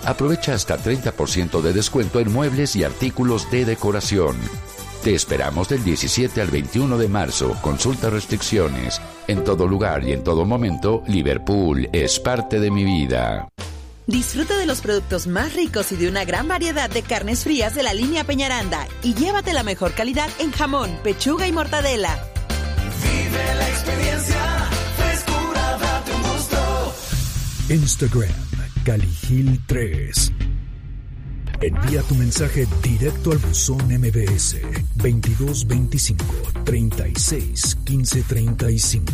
[0.04, 4.38] Aprovecha hasta 30% de descuento en muebles y artículos de decoración.
[5.06, 7.56] Te esperamos del 17 al 21 de marzo.
[7.62, 9.00] Consulta restricciones.
[9.28, 13.48] En todo lugar y en todo momento, Liverpool es parte de mi vida.
[14.08, 17.84] Disfruta de los productos más ricos y de una gran variedad de carnes frías de
[17.84, 22.18] la línea Peñaranda y llévate la mejor calidad en jamón, pechuga y mortadela.
[23.04, 26.96] Vive la experiencia, frescura, date un gusto.
[27.70, 28.34] Instagram,
[28.84, 30.35] Caligil 3.
[31.66, 34.58] Envía tu mensaje directo al buzón MBS
[34.98, 36.24] 2225
[36.64, 39.14] 36 15 35.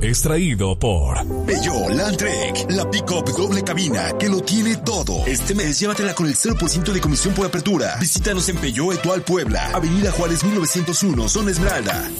[0.00, 5.26] Extraído por Peugeot Landtrek, la pick-up doble cabina que lo tiene todo.
[5.26, 7.96] Este mes llévatela con el 0% de comisión por apertura.
[8.00, 12.10] Visítanos en Peugeot Etual Puebla, Avenida Juárez 1901, Zona Esmeralda.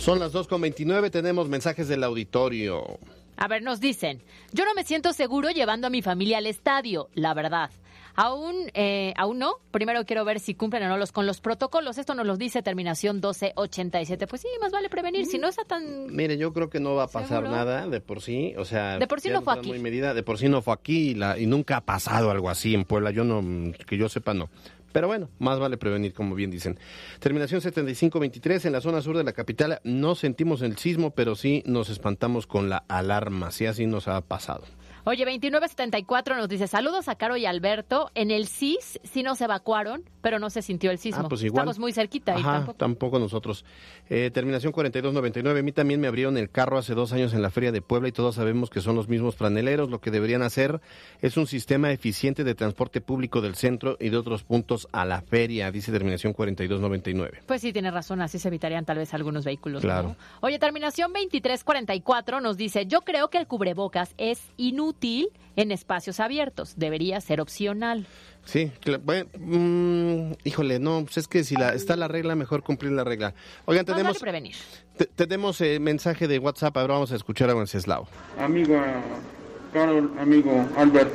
[0.00, 2.98] Son las 2.29, tenemos mensajes del auditorio.
[3.38, 4.20] A ver, nos dicen,
[4.52, 7.70] yo no me siento seguro llevando a mi familia al estadio, la verdad.
[8.20, 9.58] Aún, eh, aún no.
[9.70, 11.98] Primero quiero ver si cumplen o no los con los protocolos.
[11.98, 14.26] Esto nos lo dice terminación 1287.
[14.26, 15.24] Pues sí, más vale prevenir.
[15.26, 16.12] Si no está tan.
[16.12, 17.50] Mire, yo creo que no va a pasar ¿Seguro?
[17.52, 18.54] nada de por sí.
[18.58, 19.68] O sea, De por sí no fue aquí.
[19.68, 22.50] Muy medida, de por sí no fue aquí y, la- y nunca ha pasado algo
[22.50, 23.12] así en Puebla.
[23.12, 24.50] Yo no, que yo sepa, no.
[24.98, 26.76] Pero bueno, más vale prevenir, como bien dicen.
[27.20, 31.62] Terminación 7523, en la zona sur de la capital no sentimos el sismo, pero sí
[31.66, 33.52] nos espantamos con la alarma.
[33.52, 34.64] Sí, así nos ha pasado.
[35.08, 38.10] Oye, 2974 nos dice, saludos a Caro y Alberto.
[38.14, 41.22] En el CIS sí nos evacuaron, pero no se sintió el sismo.
[41.24, 41.62] Ah, pues igual.
[41.62, 42.76] Estamos muy cerquita y Ajá, tampoco.
[42.76, 43.64] tampoco nosotros.
[44.10, 45.60] Eh, terminación 4299.
[45.60, 48.08] A mí también me abrieron el carro hace dos años en la Feria de Puebla
[48.08, 49.88] y todos sabemos que son los mismos franeleros.
[49.88, 50.78] Lo que deberían hacer
[51.22, 55.22] es un sistema eficiente de transporte público del centro y de otros puntos a la
[55.22, 57.44] feria, dice terminación 4299.
[57.46, 59.82] Pues sí, tiene razón, así se evitarían tal vez algunos vehículos.
[59.82, 59.88] ¿no?
[59.88, 60.16] Claro.
[60.42, 64.97] Oye, terminación 2344 nos dice, yo creo que el cubrebocas es inútil
[65.56, 68.06] en espacios abiertos, debería ser opcional.
[68.44, 68.70] Sí,
[69.04, 73.04] bueno, mm, híjole, no, pues es que si la, está la regla, mejor cumplir la
[73.04, 73.34] regla.
[73.66, 74.54] Oigan, tenemos, vale prevenir.
[74.96, 78.08] te- tenemos eh, mensaje de WhatsApp, ahora vamos a escuchar a Wenceslao.
[78.40, 79.02] Amiga
[79.72, 81.10] Carol, amigo Albert,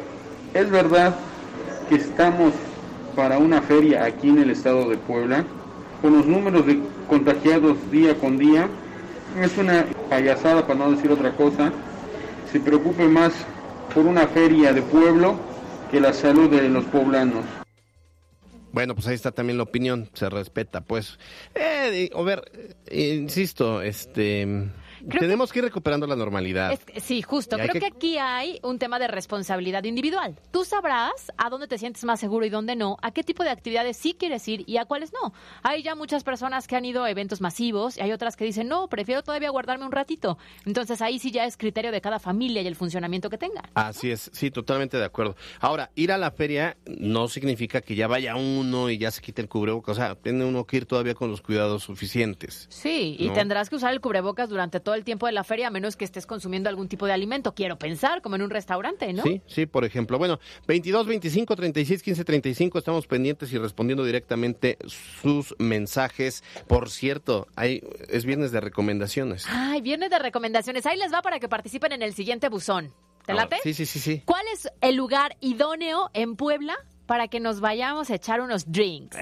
[0.53, 1.15] ¿es verdad
[1.89, 2.53] que estamos
[3.15, 5.45] para una feria aquí en el estado de Puebla?
[6.01, 8.67] Con los números de contagiados día con día,
[9.41, 11.71] es una payasada para no decir otra cosa.
[12.51, 13.33] Se preocupe más
[13.93, 15.39] por una feria de pueblo
[15.91, 17.45] que la salud de los poblanos.
[18.71, 21.19] Bueno, pues ahí está también la opinión, se respeta, pues.
[21.53, 24.47] Eh, a ver, eh, insisto, este,
[25.07, 26.71] tenemos que ir recuperando la normalidad.
[26.73, 27.55] Es sí, justo.
[27.57, 27.79] Creo que...
[27.79, 30.37] que- aquí hay un tema de responsabilidad individual.
[30.51, 33.49] Tú sabrás a dónde te sientes más seguro y dónde no, a qué tipo de
[33.49, 35.33] actividades sí quieres ir y a cuáles no.
[35.63, 38.67] Hay ya muchas personas que han ido a eventos masivos y hay otras que dicen,
[38.67, 40.37] no, prefiero todavía guardarme un ratito.
[40.65, 43.63] Entonces ahí sí ya es criterio de cada familia y el funcionamiento que tenga.
[43.73, 45.35] Así es, sí, totalmente de acuerdo.
[45.59, 49.41] Ahora, ir a la feria no significa que ya vaya uno y ya se quite
[49.41, 49.93] el cubrebocas.
[49.97, 52.67] O sea, tiene uno que ir todavía con los cuidados suficientes.
[52.69, 53.33] Sí, y No.
[53.33, 56.05] tendrás que usar el cubrebocas durante todo el tiempo de la feria, a menos que
[56.05, 57.53] estés consumiendo algún tipo de alimento.
[57.53, 59.23] Quiero pensar, como en un restaurante, ¿no?
[59.23, 60.17] Sí, sí, por ejemplo.
[60.17, 66.43] Bueno, 22, 25, 36, 15, 35, estamos pendientes y respondiendo directamente sus mensajes.
[66.67, 69.45] Por cierto, hay, es viernes de recomendaciones.
[69.49, 70.85] Ay, viernes de recomendaciones.
[70.85, 72.93] Ahí les va para que participen en el siguiente buzón.
[73.25, 73.57] ¿Te late?
[73.63, 74.21] Sí, sí, sí, sí.
[74.25, 76.75] ¿Cuál es el lugar idóneo en Puebla
[77.05, 79.15] para que nos vayamos a echar unos drinks?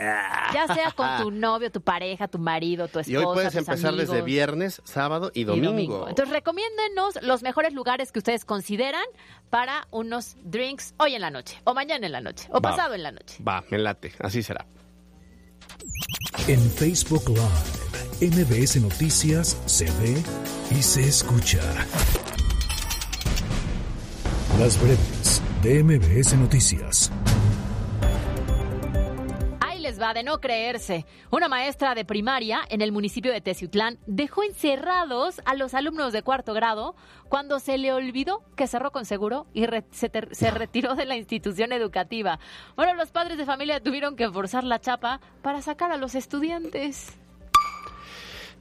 [0.54, 3.68] Ya sea con tu novio, tu pareja, tu marido, tu esposa, Y hoy puedes tus
[3.68, 6.08] empezar desde viernes, sábado y y domingo.
[6.08, 9.04] Entonces, recomiéndenos los mejores lugares que ustedes consideran
[9.50, 12.70] para unos drinks hoy en la noche, o mañana en la noche, o Va.
[12.72, 13.44] pasado en la noche.
[13.44, 14.66] Va, me late, así será.
[16.48, 20.22] En Facebook Live, MBS Noticias se ve
[20.70, 21.60] y se escucha.
[24.60, 27.12] Las breves de MBS Noticias.
[30.02, 31.06] Va de no creerse.
[31.30, 36.24] Una maestra de primaria en el municipio de Teciutlán dejó encerrados a los alumnos de
[36.24, 36.96] cuarto grado
[37.30, 41.18] cuando se le olvidó que cerró con seguro y re- se, se retiró de la
[41.18, 42.40] institución educativa.
[42.76, 47.18] Bueno, los padres de familia tuvieron que forzar la chapa para sacar a los estudiantes.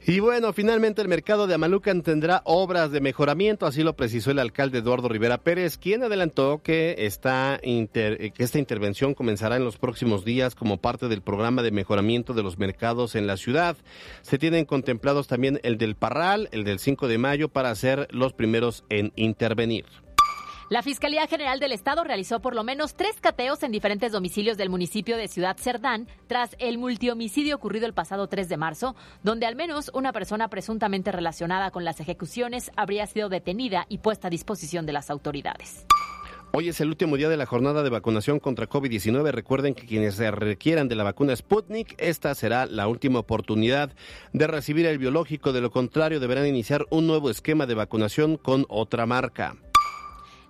[0.07, 4.39] Y bueno, finalmente el mercado de Amalucan tendrá obras de mejoramiento, así lo precisó el
[4.39, 9.77] alcalde Eduardo Rivera Pérez, quien adelantó que esta, inter- que esta intervención comenzará en los
[9.77, 13.77] próximos días como parte del programa de mejoramiento de los mercados en la ciudad.
[14.23, 18.33] Se tienen contemplados también el del Parral, el del 5 de mayo, para ser los
[18.33, 19.85] primeros en intervenir.
[20.71, 24.69] La Fiscalía General del Estado realizó por lo menos tres cateos en diferentes domicilios del
[24.69, 29.57] municipio de Ciudad Cerdán tras el multihomicidio ocurrido el pasado 3 de marzo, donde al
[29.57, 34.85] menos una persona presuntamente relacionada con las ejecuciones habría sido detenida y puesta a disposición
[34.85, 35.85] de las autoridades.
[36.53, 39.29] Hoy es el último día de la jornada de vacunación contra COVID-19.
[39.31, 43.91] Recuerden que quienes se requieran de la vacuna Sputnik, esta será la última oportunidad
[44.31, 45.51] de recibir el biológico.
[45.51, 49.57] De lo contrario, deberán iniciar un nuevo esquema de vacunación con otra marca.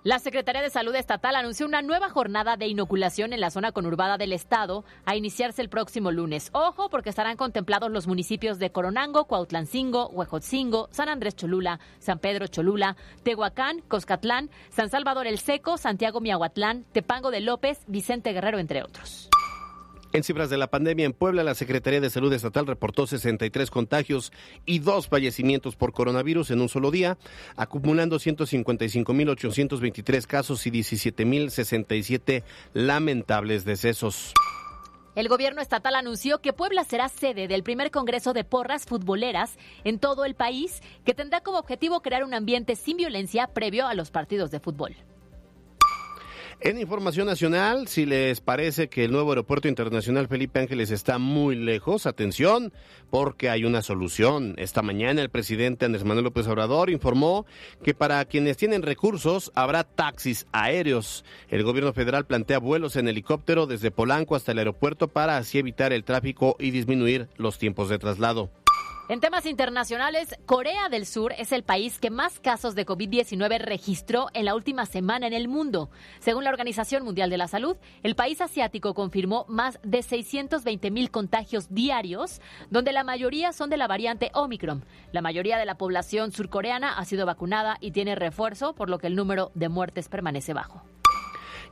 [0.04, 4.18] La Secretaría de Salud Estatal anunció una nueva jornada de inoculación en la zona conurbada
[4.18, 6.50] del estado a iniciarse el próximo lunes.
[6.52, 12.48] Ojo, porque estarán contemplados los municipios de Coronango, Cuautlancingo, Huejotzingo, San Andrés Cholula, San Pedro
[12.48, 18.82] Cholula, Tehuacán, Coscatlán, San Salvador el Seco, Santiago Miahuatlán, Tepango de López, Vicente Guerrero, entre
[18.82, 19.30] otros.
[20.12, 24.30] En cifras de la pandemia en Puebla, la Secretaría de Salud Estatal reportó 63 contagios
[24.66, 27.16] y dos fallecimientos por coronavirus en un solo día,
[27.56, 32.42] acumulando 155.823 casos y 17.067
[32.74, 34.34] lamentables decesos.
[35.14, 39.98] El gobierno estatal anunció que Puebla será sede del primer Congreso de Porras Futboleras en
[39.98, 44.10] todo el país, que tendrá como objetivo crear un ambiente sin violencia previo a los
[44.10, 44.94] partidos de fútbol.
[46.64, 51.56] En información nacional, si les parece que el nuevo aeropuerto internacional Felipe Ángeles está muy
[51.56, 52.72] lejos, atención,
[53.10, 54.54] porque hay una solución.
[54.58, 57.46] Esta mañana el presidente Andrés Manuel López Obrador informó
[57.82, 61.24] que para quienes tienen recursos habrá taxis aéreos.
[61.48, 65.92] El gobierno federal plantea vuelos en helicóptero desde Polanco hasta el aeropuerto para así evitar
[65.92, 68.61] el tráfico y disminuir los tiempos de traslado.
[69.08, 74.28] En temas internacionales, Corea del Sur es el país que más casos de COVID-19 registró
[74.32, 75.90] en la última semana en el mundo.
[76.20, 81.10] Según la Organización Mundial de la Salud, el país asiático confirmó más de 620 mil
[81.10, 82.40] contagios diarios,
[82.70, 84.84] donde la mayoría son de la variante Omicron.
[85.10, 89.08] La mayoría de la población surcoreana ha sido vacunada y tiene refuerzo, por lo que
[89.08, 90.84] el número de muertes permanece bajo.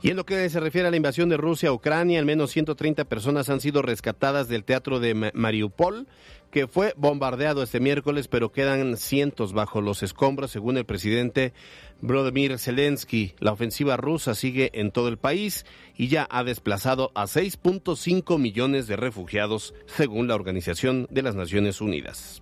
[0.03, 2.51] Y en lo que se refiere a la invasión de Rusia a Ucrania, al menos
[2.51, 6.07] 130 personas han sido rescatadas del teatro de Mariupol,
[6.49, 11.53] que fue bombardeado este miércoles, pero quedan cientos bajo los escombros, según el presidente
[12.01, 13.35] Vladimir Zelensky.
[13.39, 18.87] La ofensiva rusa sigue en todo el país y ya ha desplazado a 6.5 millones
[18.87, 22.41] de refugiados, según la Organización de las Naciones Unidas.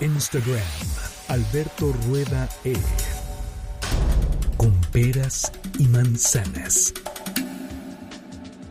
[0.00, 0.60] Instagram,
[1.28, 2.74] Alberto Rueda E
[4.92, 6.92] peras y manzanas.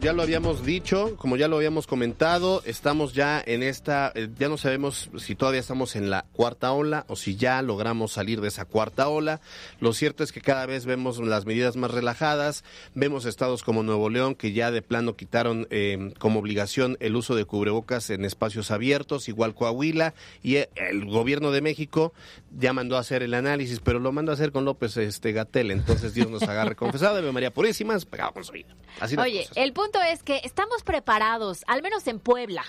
[0.05, 4.49] Ya lo habíamos dicho, como ya lo habíamos comentado, estamos ya en esta, eh, ya
[4.49, 8.49] no sabemos si todavía estamos en la cuarta ola o si ya logramos salir de
[8.49, 9.41] esa cuarta ola.
[9.79, 14.11] Lo cierto es que cada vez vemos las medidas más relajadas, vemos estados como Nuevo
[14.11, 18.69] León que ya de plano quitaron eh, como obligación el uso de cubrebocas en espacios
[18.69, 22.13] abiertos, igual Coahuila, y eh, el gobierno de México
[22.55, 25.71] ya mandó a hacer el análisis, pero lo mandó a hacer con López este Gatel,
[25.71, 28.75] entonces Dios nos agarre confesado, de María Purísima, pegado con su vida.
[28.99, 32.63] Así Oye, el punto es que estamos preparados, al menos en Puebla,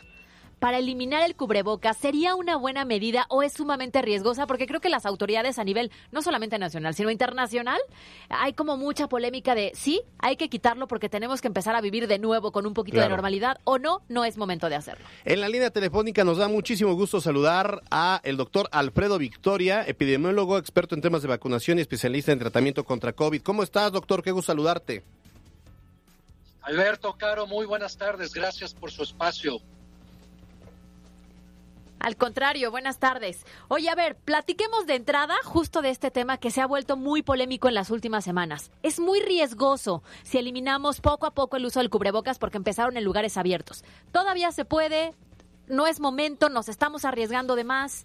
[0.58, 4.88] para eliminar el cubrebocas sería una buena medida o es sumamente riesgosa porque creo que
[4.88, 7.78] las autoridades a nivel no solamente nacional sino internacional
[8.30, 12.08] hay como mucha polémica de sí hay que quitarlo porque tenemos que empezar a vivir
[12.08, 15.04] de nuevo con un poquito de normalidad o no no es momento de hacerlo.
[15.24, 20.56] En la línea telefónica nos da muchísimo gusto saludar a el doctor Alfredo Victoria, epidemiólogo,
[20.56, 23.42] experto en temas de vacunación y especialista en tratamiento contra COVID.
[23.42, 24.22] ¿Cómo estás, doctor?
[24.22, 25.04] Qué gusto saludarte.
[26.66, 29.60] Alberto Caro, muy buenas tardes, gracias por su espacio.
[32.00, 33.46] Al contrario, buenas tardes.
[33.68, 37.22] Oye, a ver, platiquemos de entrada justo de este tema que se ha vuelto muy
[37.22, 38.72] polémico en las últimas semanas.
[38.82, 43.04] Es muy riesgoso si eliminamos poco a poco el uso del cubrebocas porque empezaron en
[43.04, 43.84] lugares abiertos.
[44.10, 45.14] Todavía se puede,
[45.68, 48.04] no es momento, nos estamos arriesgando de más.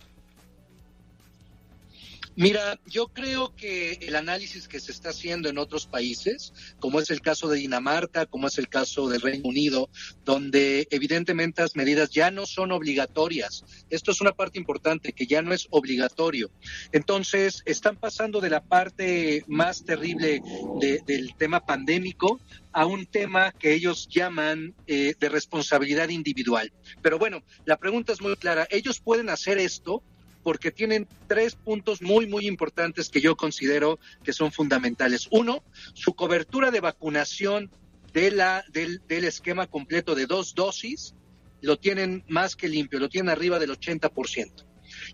[2.35, 7.09] Mira, yo creo que el análisis que se está haciendo en otros países, como es
[7.09, 9.89] el caso de Dinamarca, como es el caso del Reino Unido,
[10.23, 13.65] donde evidentemente las medidas ya no son obligatorias.
[13.89, 16.51] Esto es una parte importante, que ya no es obligatorio.
[16.93, 20.41] Entonces, están pasando de la parte más terrible
[20.79, 22.39] del tema pandémico
[22.71, 26.71] a un tema que ellos llaman eh, de responsabilidad individual.
[27.01, 28.67] Pero bueno, la pregunta es muy clara.
[28.69, 30.01] Ellos pueden hacer esto
[30.43, 35.27] porque tienen tres puntos muy, muy importantes que yo considero que son fundamentales.
[35.31, 35.63] Uno,
[35.93, 37.71] su cobertura de vacunación
[38.13, 41.15] de la, del, del esquema completo de dos dosis
[41.61, 44.65] lo tienen más que limpio, lo tienen arriba del 80%.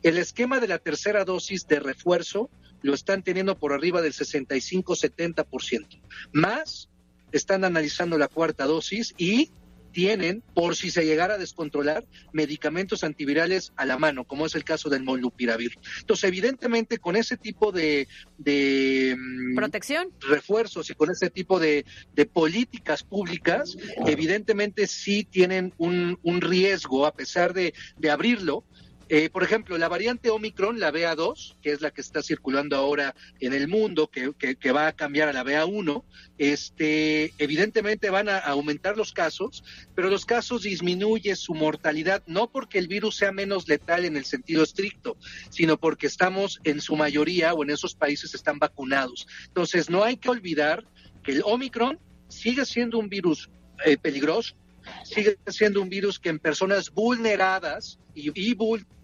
[0.02, 2.50] El esquema de la tercera dosis de refuerzo
[2.82, 6.02] lo están teniendo por arriba del 65-70%.
[6.32, 6.90] Más
[7.32, 9.52] están analizando la cuarta dosis y
[9.98, 14.64] tienen, por si se llegara a descontrolar, medicamentos antivirales a la mano, como es el
[14.64, 15.72] caso del molnupiravir.
[16.02, 21.84] Entonces, evidentemente, con ese tipo de, de mm, protección, refuerzos y con ese tipo de,
[22.14, 23.76] de políticas públicas,
[24.06, 28.66] evidentemente sí tienen un, un riesgo, a pesar de, de abrirlo,
[29.10, 33.16] eh, por ejemplo, la variante Omicron, la BA2, que es la que está circulando ahora
[33.40, 36.04] en el mundo, que, va a cambiar a la BA1,
[36.38, 39.64] este, evidentemente van a aumentar los casos,
[39.96, 44.26] pero los casos disminuye su mortalidad, no porque el virus sea menos letal en el
[44.26, 45.16] sentido estricto,
[45.50, 49.26] sino porque estamos en su mayoría o en esos países están vacunados.
[49.48, 50.86] Entonces, no hay que olvidar
[51.24, 51.98] que el Omicron
[52.28, 53.50] sigue siendo un virus
[53.86, 54.56] eh, peligroso,
[55.04, 58.54] sigue siendo un virus que en personas vulneradas y,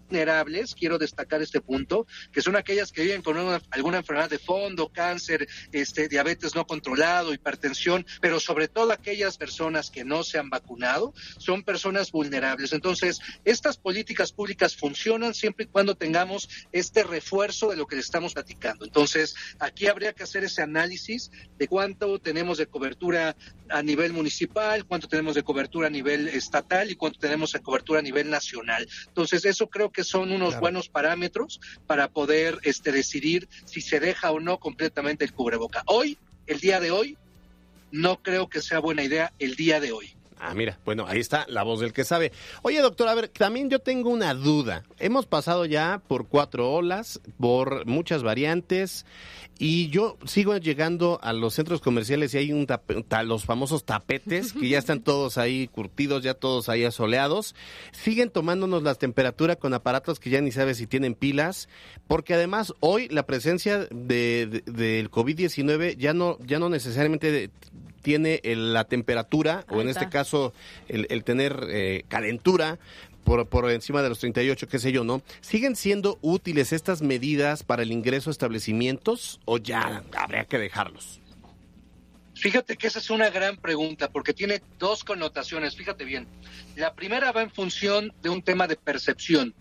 [0.08, 4.38] vulnerables, quiero destacar este punto, que son aquellas que viven con una- alguna enfermedad de
[4.38, 10.38] fondo, cáncer, este, diabetes no controlado, hipertensión, pero sobre todo aquellas personas que no se
[10.38, 12.72] han vacunado, son personas vulnerables.
[12.72, 18.02] Entonces, estas políticas públicas funcionan siempre y cuando tengamos este refuerzo de lo que le
[18.02, 18.84] estamos platicando.
[18.84, 23.36] Entonces, aquí habría que hacer ese análisis de cuánto tenemos de cobertura
[23.70, 28.00] a nivel municipal, cuánto tenemos de cobertura a nivel estatal y cuánto tenemos de cobertura
[28.00, 28.86] a nivel nacional.
[29.08, 30.60] Entonces, eso creo que son unos Claro.
[30.60, 35.82] buenos parámetros para poder este, decidir si se deja o no completamente el cubreboca.
[35.86, 37.16] Hoy, el día de hoy,
[37.90, 40.14] no creo que sea buena idea el día de hoy.
[40.38, 42.32] Ah, mira, bueno, ahí está la voz del que sabe.
[42.62, 44.82] Oye, doctor, a ver, también yo tengo una duda.
[44.98, 49.06] Hemos pasado ya por cuatro olas, por muchas variantes,
[49.58, 52.66] y yo sigo llegando a los centros comerciales y hay un
[53.24, 57.54] los famosos tapetes que ya están todos ahí curtidos, ya todos ahí asoleados.
[57.92, 61.68] Siguen tomándonos la temperatura con aparatos que ya ni sabes si tienen pilas,
[62.08, 67.50] porque además hoy la presencia de, de- del COVID-19 ya no, ya no necesariamente
[68.04, 70.02] tiene el- la temperatura, o en está.
[70.02, 70.52] este caso
[70.88, 72.78] el, el tener eh, calentura
[73.24, 75.22] por, por encima de los 38, qué sé yo, ¿no?
[75.40, 81.20] ¿Siguen siendo útiles estas medidas para el ingreso a establecimientos o ya habría que dejarlos?
[82.36, 85.76] Fíjate que esa es una gran pregunta porque tiene dos connotaciones.
[85.76, 86.26] Fíjate bien.
[86.76, 89.54] La primera va en función de un tema de percepción.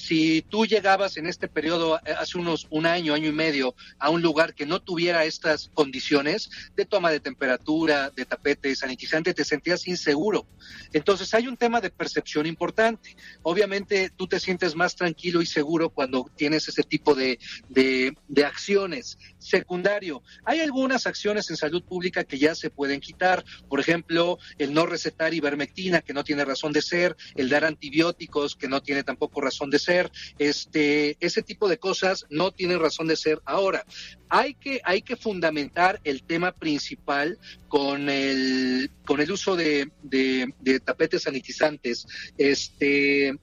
[0.00, 4.08] Si tú llegabas en este periodo, eh, hace unos un año, año y medio, a
[4.08, 9.44] un lugar que no tuviera estas condiciones de toma de temperatura, de tapete sanitizante, te
[9.44, 10.46] sentías inseguro.
[10.94, 13.14] Entonces hay un tema de percepción importante.
[13.42, 17.38] Obviamente tú te sientes más tranquilo y seguro cuando tienes ese tipo de,
[17.68, 19.18] de, de acciones.
[19.38, 23.44] Secundario, hay algunas acciones en salud pública que ya se pueden quitar.
[23.68, 28.56] Por ejemplo, el no recetar ivermectina, que no tiene razón de ser, el dar antibióticos,
[28.56, 29.89] que no tiene tampoco razón de ser.
[30.38, 33.84] Este, ese tipo de cosas no tienen razón de ser ahora.
[34.28, 37.38] Hay que, hay que fundamentar el tema principal
[37.68, 39.90] con el, con el uso de,
[40.84, 42.06] tapetes sanitizantes.
[42.38, 43.38] Este,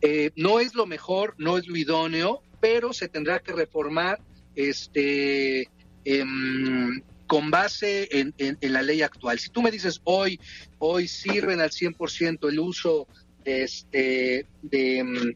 [0.00, 4.20] eh, no es lo mejor, no es lo idóneo, pero se tendrá que reformar
[4.56, 5.68] este,
[6.04, 9.38] em, con base en, la ley actual.
[9.38, 10.38] Si tú me dices hoy,
[10.78, 13.06] hoy sirven al 100% el uso
[13.44, 15.34] este, de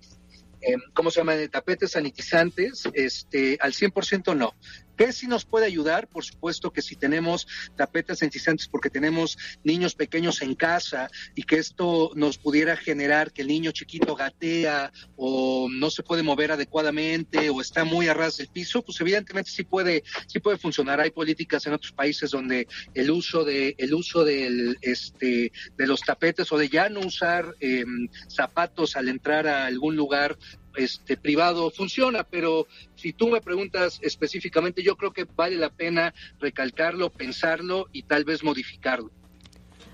[0.61, 4.55] em, ¿cómo se llama?, de tapetes sanitizantes, este, al 100% no.
[4.99, 6.09] ¿Qué sí nos puede ayudar?
[6.09, 7.47] Por supuesto que si tenemos
[7.77, 13.43] tapetes sanitizantes porque tenemos niños pequeños en casa y que esto nos pudiera generar que
[13.43, 18.39] el niño chiquito gatea o no se puede mover adecuadamente o está muy a ras
[18.39, 21.01] del piso, pues evidentemente sí puede, sí puede funcionar.
[21.01, 26.01] Hay políticas en otros países donde el uso de, el uso del, este, de los
[26.01, 30.37] tapetes o de ya no usar em, zapatos al entrar a algún lugar
[30.79, 32.67] este privado funciona, pero
[32.97, 38.25] si tú me preguntas específicamente, yo creo que vale la pena recalcarlo, pensarlo y tal
[38.25, 39.11] vez modificarlo.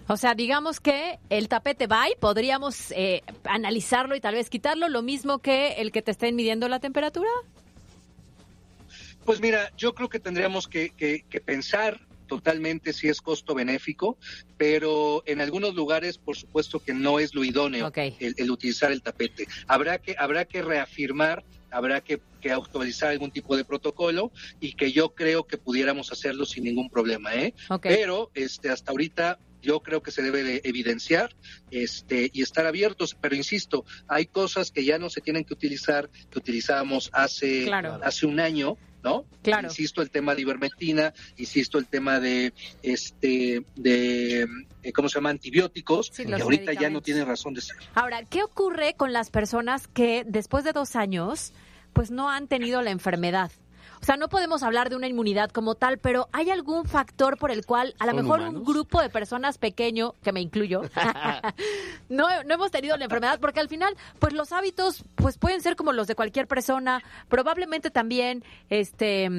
[0.06, 4.88] O sea, digamos que el tapete va y podríamos eh, analizarlo y tal vez quitarlo,
[4.88, 7.30] lo mismo que el que te estén midiendo la temperatura.
[9.24, 14.18] Pues mira, yo creo que tendríamos que, que- que pensar totalmente si es costo benéfico,
[14.56, 19.02] pero en algunos lugares, por supuesto que no es lo idóneo el, el utilizar el
[19.02, 19.46] tapete.
[19.66, 24.92] Habrá que, habrá que reafirmar, habrá que, que actualizar algún tipo de protocolo y que
[24.92, 27.54] yo creo que pudiéramos hacerlo sin ningún problema, ¿eh?
[27.80, 31.34] Pero este, hasta ahorita yo creo que se debe de evidenciar
[31.70, 36.10] este, y estar abiertos, pero insisto, hay cosas que ya no se tienen que utilizar,
[36.30, 37.98] que utilizábamos hace, Claro.
[38.02, 39.24] hace un año, ¿no?
[39.42, 39.68] Claro.
[39.68, 42.52] Insisto el tema de ivermectina, insisto el tema de
[42.82, 44.46] este de
[44.82, 45.30] eh, ¿cómo se llama?
[45.30, 47.76] antibióticos, Sí, que ahorita ya no tienen razón de ser.
[47.94, 51.52] Ahora, ¿qué ocurre con las personas que después de dos años,
[51.92, 53.50] pues no han tenido la enfermedad?
[54.04, 57.50] O sea, no podemos hablar de una inmunidad como tal, pero ¿hay algún factor por
[57.50, 60.82] el cual a lo ¿Son mejor un grupo de personas pequeño, que me incluyo,
[62.10, 63.40] no, no hemos tenido la enfermedad?
[63.40, 67.90] Porque al final, pues los hábitos pues pueden ser como los de cualquier persona, probablemente
[67.90, 69.30] también, este...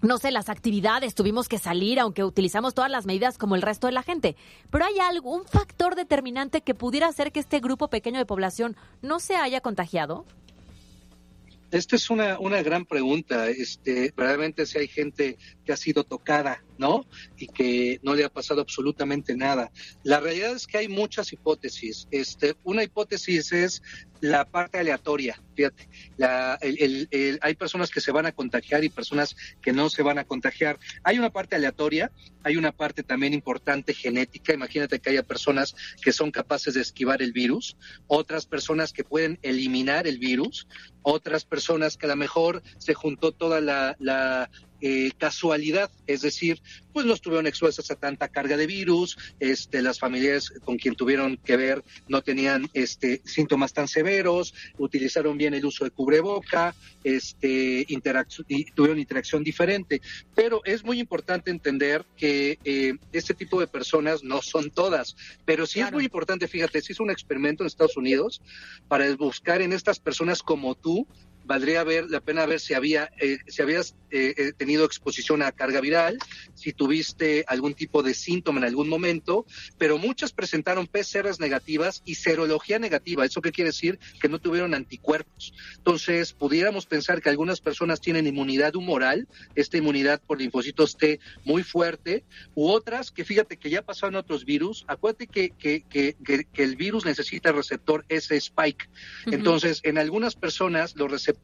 [0.00, 3.86] no sé, las actividades, tuvimos que salir, aunque utilizamos todas las medidas como el resto
[3.86, 4.34] de la gente.
[4.70, 9.20] Pero hay algún factor determinante que pudiera hacer que este grupo pequeño de población no
[9.20, 10.24] se haya contagiado.
[11.70, 13.48] Esta es una, una gran pregunta.
[13.48, 17.06] Este, realmente si hay gente que ha sido tocada, ¿no?
[17.36, 19.70] Y que no le ha pasado absolutamente nada.
[20.02, 22.08] La realidad es que hay muchas hipótesis.
[22.10, 23.82] Este, una hipótesis es
[24.20, 28.90] la parte aleatoria, fíjate, la, el- el- hay personas que se van a contagiar y
[28.90, 30.78] personas que no se van a contagiar.
[31.04, 32.12] Hay una parte aleatoria,
[32.42, 37.22] hay una parte también importante genética, imagínate que haya personas que son capaces de esquivar
[37.22, 37.76] el virus,
[38.08, 40.66] otras personas que pueden eliminar el virus,
[41.02, 43.96] otras personas que a lo mejor se juntó toda la,
[44.80, 46.60] eh, casualidad, es decir,
[46.92, 51.36] pues no estuvieron expuestas a tanta carga de virus, este, las familias con quien tuvieron
[51.36, 56.74] que ver no tenían este, síntomas tan severos, utilizaron bien el uso de cubreboca,
[57.04, 60.00] este, y tuvieron interacción diferente.
[60.34, 65.66] Pero es muy importante entender que eh, este tipo de personas no son todas, pero
[65.66, 68.42] sí es muy importante, fíjate, se hizo un experimento en Estados Unidos
[68.88, 71.06] para buscar en estas personas como tú,
[71.50, 75.50] valdría ver la pena ver si había eh, si habías eh, eh, tenido exposición a
[75.50, 76.16] carga viral,
[76.54, 79.46] si tuviste algún tipo de síntoma en algún momento,
[79.76, 83.24] pero muchas presentaron PCRs negativas y serología negativa.
[83.24, 83.98] ¿Eso qué quiere decir?
[84.20, 85.52] Que no tuvieron anticuerpos.
[85.78, 89.26] Entonces, pudiéramos pensar que algunas personas tienen inmunidad humoral,
[89.56, 92.24] esta inmunidad por linfocitos T muy fuerte,
[92.54, 94.84] u otras que fíjate que ya pasaron otros virus.
[94.86, 98.84] Acuérdate que, que, que, que- el virus necesita receptor S spike.
[99.26, 99.34] Ujú.
[99.34, 101.39] Entonces, en algunas personas los receptores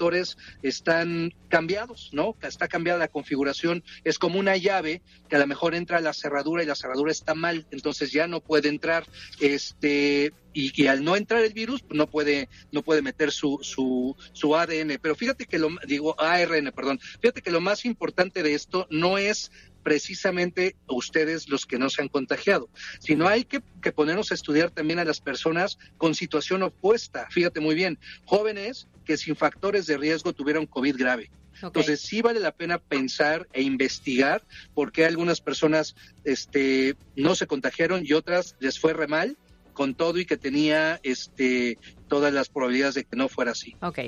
[0.62, 2.36] están cambiados, ¿no?
[2.42, 3.82] Está cambiada la configuración.
[4.04, 7.12] Es como una llave que a lo mejor entra a la cerradura y la cerradura
[7.12, 9.06] está mal, entonces ya no puede entrar.
[9.40, 14.56] Este y, al no entrar el virus no puede no puede meter su su su
[14.56, 14.98] ADN.
[15.00, 16.98] Pero fíjate que lo digo ARN, perdón.
[17.20, 19.50] Fíjate que lo más importante de esto no es
[19.86, 22.68] precisamente ustedes los que no se han contagiado,
[22.98, 27.28] sino hay que, que ponernos a estudiar también a las personas con situación opuesta.
[27.30, 31.30] Fíjate muy bien, jóvenes que sin factores de riesgo tuvieron COVID grave.
[31.62, 37.46] Entonces sí vale la pena pensar e investigar por qué algunas personas este, no se
[37.46, 39.36] contagiaron y otras les fue re mal
[39.72, 41.78] con todo y que tenía este,
[42.08, 43.76] todas las probabilidades de que no fuera así.
[43.82, 44.00] Ok.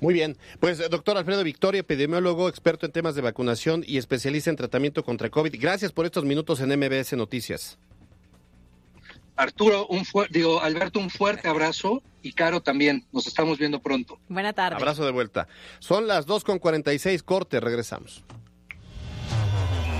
[0.00, 0.36] Muy bien.
[0.60, 5.04] Pues, eh, doctor Alfredo Victoria, epidemiólogo, experto en temas de vacunación y especialista en tratamiento
[5.04, 5.54] contra COVID.
[5.58, 7.78] Gracias por estos minutos en MBS Noticias.
[9.36, 13.04] Arturo, un digo, Alberto, un fuerte abrazo y Caro también.
[13.12, 14.18] Nos estamos viendo pronto.
[14.28, 14.76] Buena tarde.
[14.76, 15.48] Abrazo de vuelta.
[15.80, 18.24] Son las 2 con 46 corte, regresamos.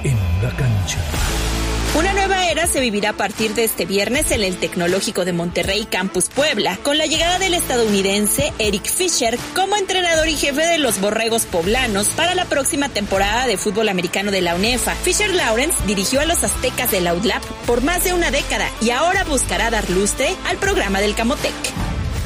[0.05, 1.54] En la cancha.
[1.97, 5.87] Una nueva era se vivirá a partir de este viernes en el Tecnológico de Monterrey
[5.87, 11.01] Campus Puebla, con la llegada del estadounidense Eric Fisher como entrenador y jefe de los
[11.01, 14.97] Borregos Poblanos para la próxima temporada de fútbol americano de la UNEFA.
[14.97, 19.23] Fisher Lawrence dirigió a los aztecas del Outlap por más de una década y ahora
[19.23, 21.55] buscará dar lustre al programa del Camotec.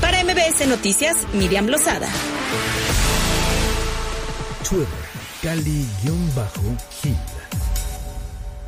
[0.00, 2.08] Para MBS Noticias, Miriam Lozada.
[4.66, 4.86] Twitter,
[5.42, 7.16] Cali-Gil.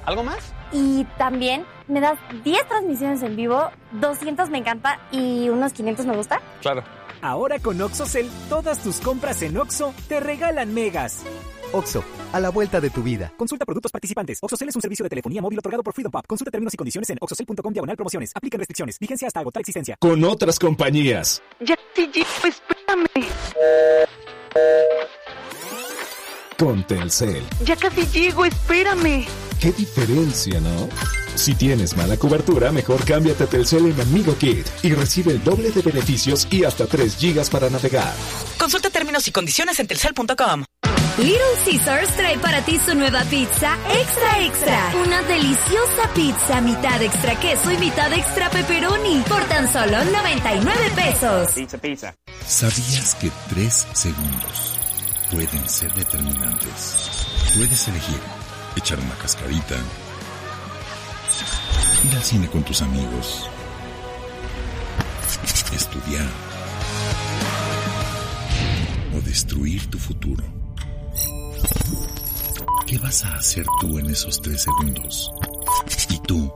[0.04, 0.59] ¿Algo más?
[0.72, 6.16] Y también me das 10 transmisiones en vivo, 200 me encanta y unos 500 me
[6.16, 6.40] gusta.
[6.60, 6.84] Claro.
[7.22, 11.22] Ahora con OxoCell, todas tus compras en Oxo te regalan megas.
[11.72, 12.02] Oxo,
[12.32, 13.32] a la vuelta de tu vida.
[13.36, 14.38] Consulta productos participantes.
[14.40, 16.24] OxoCell es un servicio de telefonía móvil otorgado por Freedom Pop.
[16.26, 18.32] Consulta términos y condiciones en oxocell.com diagonal promociones.
[18.34, 18.98] Aplican restricciones.
[18.98, 19.96] Vigencia hasta agotar existencia.
[19.98, 21.42] Con otras compañías.
[21.60, 23.28] Ya espérame.
[26.58, 27.42] Con Telcel.
[27.64, 29.26] Ya casi llego, espérame.
[29.60, 30.88] Qué diferencia, ¿no?
[31.34, 35.70] Si tienes mala cobertura, mejor cámbiate a Telcel en Amigo Kit y recibe el doble
[35.70, 38.14] de beneficios y hasta 3 gigas para navegar.
[38.58, 40.64] Consulta términos y condiciones en telcel.com.
[41.18, 44.92] Little Caesars trae para ti su nueva pizza extra extra.
[45.04, 51.50] Una deliciosa pizza mitad extra queso y mitad extra pepperoni por tan solo 99 pesos.
[51.54, 52.14] Pizza, pizza.
[52.46, 54.78] ¿Sabías que tres segundos
[55.30, 57.10] pueden ser determinantes?
[57.54, 58.39] Puedes elegir
[58.76, 59.76] echar una cascarita,
[62.04, 63.48] ir al cine con tus amigos,
[65.74, 66.28] estudiar
[69.16, 70.44] o destruir tu futuro.
[72.86, 75.30] ¿Qué vas a hacer tú en esos tres segundos?
[76.08, 76.52] ¿Y tú?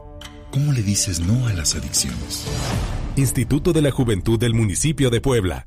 [0.50, 2.44] ¿Cómo le dices no a las adicciones?
[3.16, 5.66] Instituto de la Juventud del Municipio de Puebla.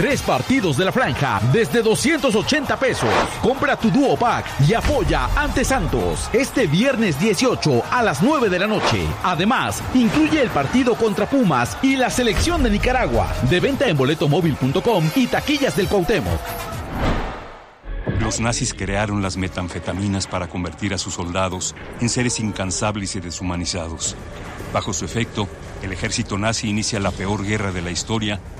[0.00, 3.10] Tres partidos de la franja desde 280 pesos.
[3.42, 8.58] Compra tu dúo pack y apoya ante Santos este viernes 18 a las 9 de
[8.60, 9.06] la noche.
[9.22, 13.30] Además, incluye el partido contra Pumas y la selección de Nicaragua.
[13.50, 16.40] De venta en boletomóvil.com y taquillas del Cuauhtémoc.
[18.20, 24.16] Los nazis crearon las metanfetaminas para convertir a sus soldados en seres incansables y deshumanizados.
[24.72, 25.46] Bajo su efecto,
[25.82, 28.40] el ejército nazi inicia la peor guerra de la historia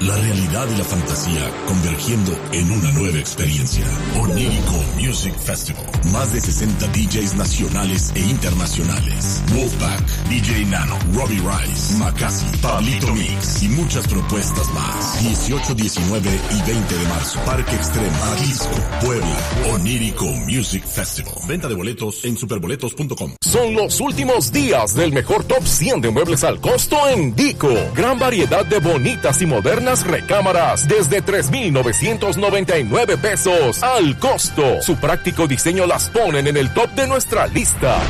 [0.00, 3.86] La realidad y la fantasía convergiendo en una nueva experiencia.
[4.20, 5.86] Onírico Music Festival.
[6.12, 9.40] Más de 60 DJs nacionales e internacionales.
[9.54, 15.20] Wolfpack, DJ Nano, Robbie Rice, Macasi, Pablito Mix y muchas propuestas más.
[15.22, 17.38] 18, 19 y 20 de marzo.
[17.46, 19.36] Parque Extremo, Jalisco, Puebla.
[19.74, 21.34] Onírico Music Festival.
[21.46, 23.36] Venta de boletos en superboletos.com.
[23.40, 27.72] Son los últimos días del mejor top 100 de muebles al costo en Dico.
[27.94, 34.80] Gran variedad de bonitas y modernas recámaras desde 3,999 pesos al costo.
[34.82, 38.00] Su práctico diseño las ponen en el top de nuestra lista.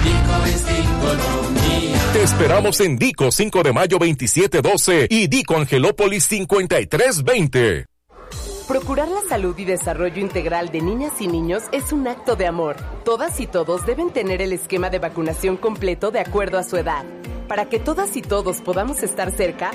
[2.13, 7.87] Te esperamos en Dico 5 de mayo 2712 y Dico Angelópolis 5320.
[8.69, 12.77] Procurar la salud y desarrollo integral de niñas y niños es un acto de amor.
[13.05, 17.05] Todas y todos deben tener el esquema de vacunación completo de acuerdo a su edad.
[17.47, 19.73] Para que todas y todos podamos estar cerca,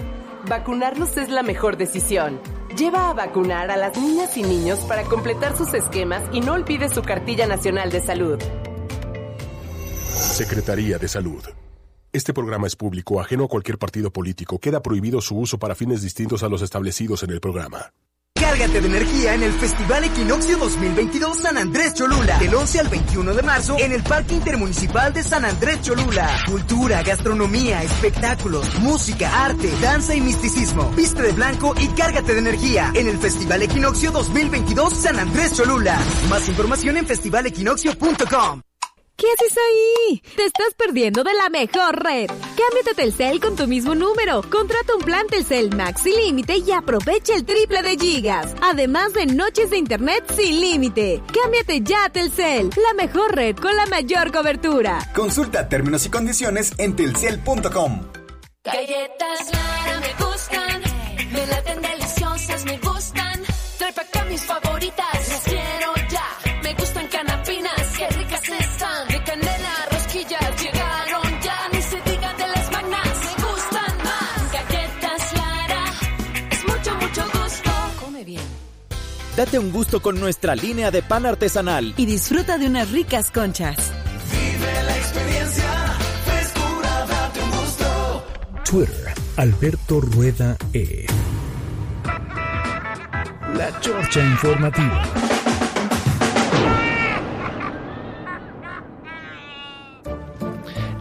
[0.47, 2.39] vacunarlos es la mejor decisión.
[2.77, 6.89] Lleva a vacunar a las niñas y niños para completar sus esquemas y no olvide
[6.89, 8.39] su cartilla nacional de salud.
[10.09, 11.43] Secretaría de Salud.
[12.11, 14.57] Este programa es público, ajeno a cualquier partido político.
[14.59, 17.91] Queda prohibido su uso para fines distintos a los establecidos en el programa.
[18.59, 22.37] Cárgate de energía en el Festival Equinoccio 2022 San Andrés Cholula.
[22.39, 26.27] Del 11 al 21 de marzo en el Parque Intermunicipal de San Andrés Cholula.
[26.45, 30.91] Cultura, gastronomía, espectáculos, música, arte, danza y misticismo.
[30.91, 35.97] Viste de blanco y cárgate de energía en el Festival Equinoccio 2022 San Andrés Cholula.
[36.29, 38.68] Más información en festivalequinoccio.com.
[39.19, 40.23] ¿Qué haces ahí?
[40.37, 42.27] Te estás perdiendo de la mejor red.
[42.27, 44.41] Cámbiate a Telcel con tu mismo número.
[44.49, 48.55] Contrata un plan Telcel Maxi Límite y aprovecha el triple de gigas.
[48.61, 51.21] Además de noches de internet sin límite.
[51.33, 54.99] Cámbiate ya a Telcel, la mejor red con la mayor cobertura.
[55.13, 58.01] Consulta términos y condiciones en telcel.com.
[58.63, 60.81] Galletas Lara me gustan,
[61.33, 63.41] me laten deliciosas, me gustan.
[63.77, 65.08] Trae pa' acá mis favoritas,
[79.39, 81.93] Date un gusto con nuestra línea de pan artesanal.
[81.95, 83.93] Y disfruta de unas ricas conchas.
[84.33, 85.63] Vive la experiencia,
[86.25, 88.25] frescura, date un gusto.
[88.69, 91.05] Twitter, Alberto Rueda E.
[93.55, 95.03] La Chorcha Informativa.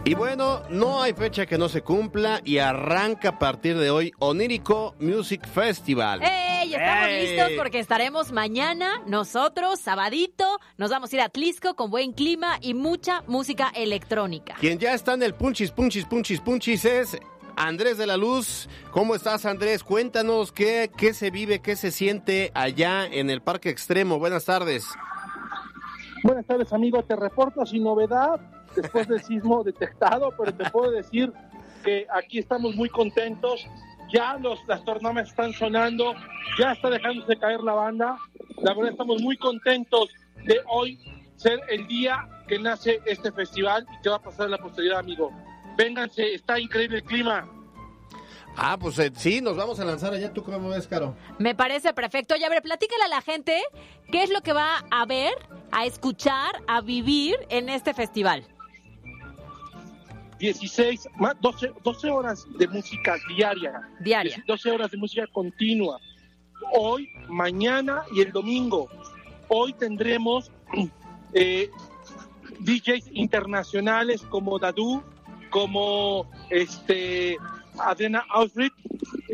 [0.05, 4.13] Y bueno, no hay fecha que no se cumpla y arranca a partir de hoy
[4.17, 6.21] Onírico Music Festival.
[6.73, 6.81] ¡Ey!
[6.81, 7.27] Estamos ¡Ey!
[7.27, 12.57] listos porque estaremos mañana, nosotros, sabadito, nos vamos a ir a Tlisco con buen clima
[12.61, 14.55] y mucha música electrónica.
[14.59, 17.17] Quien ya está en el punchis, punchis, punchis, punchis es
[17.55, 18.69] Andrés de la Luz.
[18.91, 19.83] ¿Cómo estás, Andrés?
[19.83, 24.19] Cuéntanos qué, qué se vive, qué se siente allá en el Parque Extremo.
[24.19, 24.85] Buenas tardes.
[26.23, 27.03] Buenas tardes, amigo.
[27.03, 28.39] Te reporto sin novedad
[28.75, 31.31] después del sismo detectado, pero te puedo decir
[31.83, 33.65] que aquí estamos muy contentos.
[34.11, 36.13] Ya los, las tornamas están sonando,
[36.57, 38.17] ya está dejándose caer la banda.
[38.61, 40.09] La verdad, estamos muy contentos
[40.45, 40.99] de hoy
[41.35, 44.99] ser el día que nace este festival y que va a pasar en la posteridad,
[44.99, 45.31] amigo.
[45.77, 47.47] Vénganse, está increíble el clima.
[48.57, 50.33] Ah, pues eh, sí, nos vamos a lanzar allá.
[50.33, 51.15] ¿Tú cómo ves, Caro?
[51.37, 52.35] Me parece perfecto.
[52.35, 53.61] Y a ver, platícale a la gente
[54.11, 55.31] qué es lo que va a ver,
[55.71, 58.45] a escuchar, a vivir en este festival.
[60.39, 63.81] 16, más 12, 12 horas de música diaria.
[63.99, 64.43] Diaria.
[64.47, 65.99] 12 horas de música continua.
[66.73, 68.89] Hoy, mañana y el domingo.
[69.49, 70.51] Hoy tendremos
[71.33, 71.69] eh,
[72.59, 75.03] DJs internacionales como Dadu,
[75.49, 77.37] como este
[77.77, 78.73] Adriana Ausrit.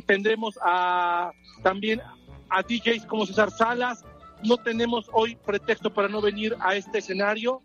[0.07, 1.31] Tendremos a,
[1.61, 2.01] también
[2.49, 4.03] a DJs como César Salas.
[4.43, 7.61] No tenemos hoy pretexto para no venir a este escenario.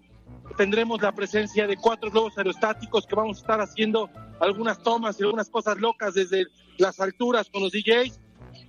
[0.56, 5.22] Tendremos la presencia de cuatro globos aerostáticos que vamos a estar haciendo algunas tomas y
[5.24, 6.46] algunas cosas locas desde
[6.78, 8.20] las alturas con los DJs.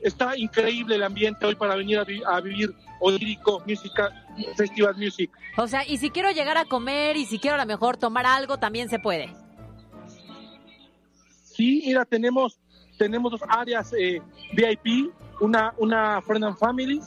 [0.02, 4.12] Está increíble el ambiente hoy para venir a, vi- a vivir Onírico Musical
[4.56, 5.32] Festival Music.
[5.58, 8.26] O sea, y si quiero llegar a comer y si quiero a lo mejor tomar
[8.26, 9.34] algo, también se puede.
[11.44, 12.60] Sí, mira, tenemos,
[12.98, 14.22] tenemos dos áreas eh,
[14.54, 17.00] VIP, una, una Friend and Family,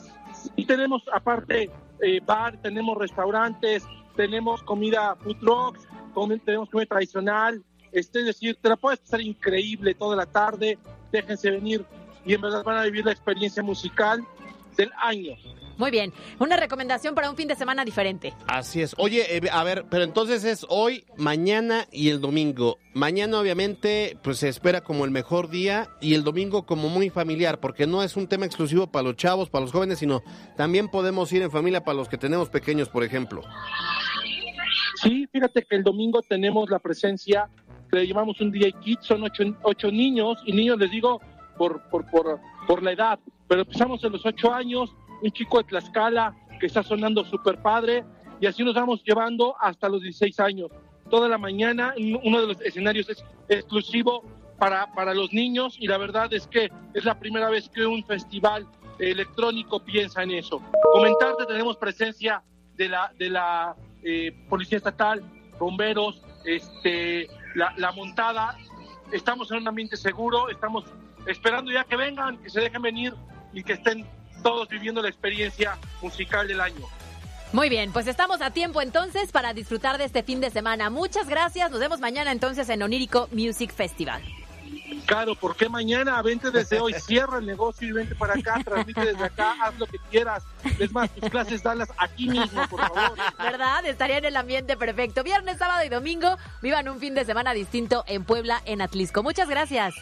[0.55, 1.69] y tenemos aparte
[2.01, 3.83] eh, bar, tenemos restaurantes,
[4.15, 5.87] tenemos comida food trucks,
[6.45, 10.77] tenemos comida tradicional, este, es decir, te la puedes pasar increíble toda la tarde,
[11.11, 11.85] déjense venir
[12.25, 14.25] y en verdad van a vivir la experiencia musical
[14.75, 15.35] del año.
[15.77, 16.13] Muy bien.
[16.39, 18.33] Una recomendación para un fin de semana diferente.
[18.47, 18.95] Así es.
[18.97, 22.77] Oye, eh, a ver, pero entonces es hoy, mañana y el domingo.
[22.93, 27.59] Mañana obviamente pues se espera como el mejor día y el domingo como muy familiar,
[27.59, 30.23] porque no es un tema exclusivo para los chavos, para los jóvenes, sino
[30.55, 33.41] también podemos ir en familia para los que tenemos pequeños, por ejemplo.
[35.05, 37.47] Sí, fíjate que el domingo tenemos la presencia,
[37.91, 39.21] le llamamos un DJ Kit, son
[39.61, 41.21] ocho, niños, y niños les digo
[41.59, 45.65] por, por, por, por la edad, pero empezamos en los ocho años, un chico de
[45.65, 48.03] Tlaxcala que está sonando súper padre,
[48.41, 50.71] y así nos vamos llevando hasta los 16 años.
[51.07, 51.93] Toda la mañana,
[52.23, 54.23] uno de los escenarios es exclusivo
[54.57, 58.03] para, para los niños, y la verdad es que es la primera vez que un
[58.05, 58.65] festival
[58.97, 60.63] electrónico piensa en eso.
[60.93, 62.41] Comentarte, tenemos presencia
[62.75, 63.75] de la, de la
[64.05, 65.21] eh, Policía Estatal,
[65.59, 68.57] bomberos, este, la, la montada.
[69.11, 70.85] Estamos en un ambiente seguro, estamos
[71.25, 73.13] esperando ya que vengan, que se dejen venir
[73.51, 74.05] y que estén
[74.43, 76.85] todos viviendo la experiencia musical del año.
[77.51, 80.89] Muy bien, pues estamos a tiempo entonces para disfrutar de este fin de semana.
[80.89, 81.71] Muchas gracias.
[81.71, 84.21] Nos vemos mañana entonces en Onírico Music Festival.
[85.05, 86.21] Claro, ¿por qué mañana?
[86.21, 89.85] Vente desde hoy, cierra el negocio y vente para acá, transmite desde acá, haz lo
[89.85, 90.43] que quieras.
[90.79, 93.17] Es más, tus clases dalas aquí mismo, por favor.
[93.37, 93.85] ¿Verdad?
[93.85, 95.23] Estaría en el ambiente perfecto.
[95.23, 99.23] Viernes, sábado y domingo, vivan un fin de semana distinto en Puebla, en Atlisco.
[99.23, 99.95] Muchas gracias.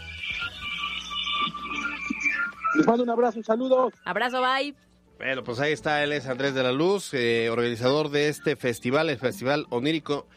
[2.76, 3.94] Les mando un abrazo, saludos.
[4.04, 4.76] Abrazo, bye.
[5.18, 9.10] Bueno, pues ahí está, él es Andrés de la Luz, eh, organizador de este festival,
[9.10, 10.28] el Festival Onírico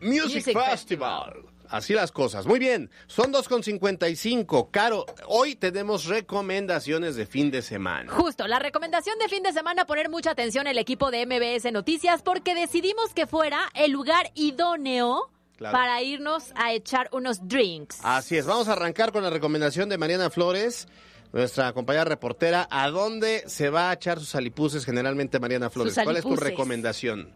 [0.00, 1.44] Music, Music Festival.
[1.70, 2.46] Así las cosas.
[2.46, 4.70] Muy bien, son 2.55.
[4.70, 8.12] Caro, hoy tenemos recomendaciones de fin de semana.
[8.12, 12.22] Justo, la recomendación de fin de semana, poner mucha atención el equipo de MBS Noticias
[12.22, 15.76] porque decidimos que fuera el lugar idóneo Claro.
[15.76, 17.98] para irnos a echar unos drinks.
[18.04, 20.86] Así es, vamos a arrancar con la recomendación de Mariana Flores,
[21.32, 22.68] nuestra compañera reportera.
[22.70, 25.98] ¿A dónde se va a echar sus alipuses generalmente Mariana Flores?
[26.04, 27.32] ¿Cuál es tu recomendación?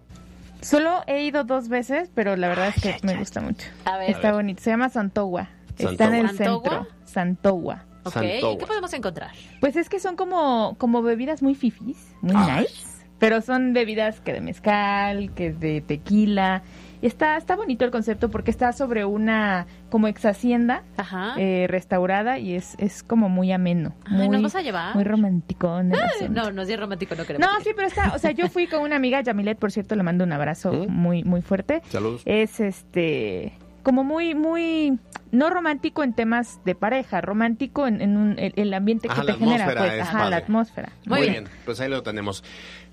[0.63, 3.67] Solo he ido dos veces, pero la verdad es que me gusta mucho.
[3.85, 4.11] A ver.
[4.11, 4.39] Está A ver.
[4.43, 4.63] bonito.
[4.63, 5.49] Se llama Santogua.
[5.77, 6.71] Está en el ¿Santogua?
[6.71, 6.87] centro.
[7.05, 7.85] Santogua.
[8.05, 8.53] Ok, Santogua.
[8.53, 9.31] ¿y qué podemos encontrar?
[9.61, 12.63] Pues es que son como, como bebidas muy fifis, muy Ay.
[12.63, 12.87] nice.
[13.19, 16.63] Pero son bebidas que de mezcal, que de tequila.
[17.03, 21.35] Está, está bonito el concepto porque está sobre una como ex hacienda Ajá.
[21.37, 23.95] eh, restaurada y es, es como muy ameno.
[24.05, 24.95] Ay, muy, ¿nos vas a llevar?
[24.95, 25.69] Muy romántico.
[25.69, 26.29] asunto.
[26.29, 27.47] No, no, es romántico, no queremos.
[27.47, 30.03] No, sí, pero está, o sea, yo fui con una amiga, Yamilet, por cierto, le
[30.03, 31.83] mando un abrazo muy, muy fuerte.
[31.89, 32.23] Saludos.
[32.25, 34.99] Es este, como muy, muy,
[35.31, 39.23] no romántico en temas de pareja, romántico en, en un- el, el ambiente que Ajá,
[39.23, 40.93] te la genera, atmósfera pues, es ajá, la atmósfera.
[41.07, 41.45] Muy, bien.
[41.65, 42.43] pues ahí lo tenemos.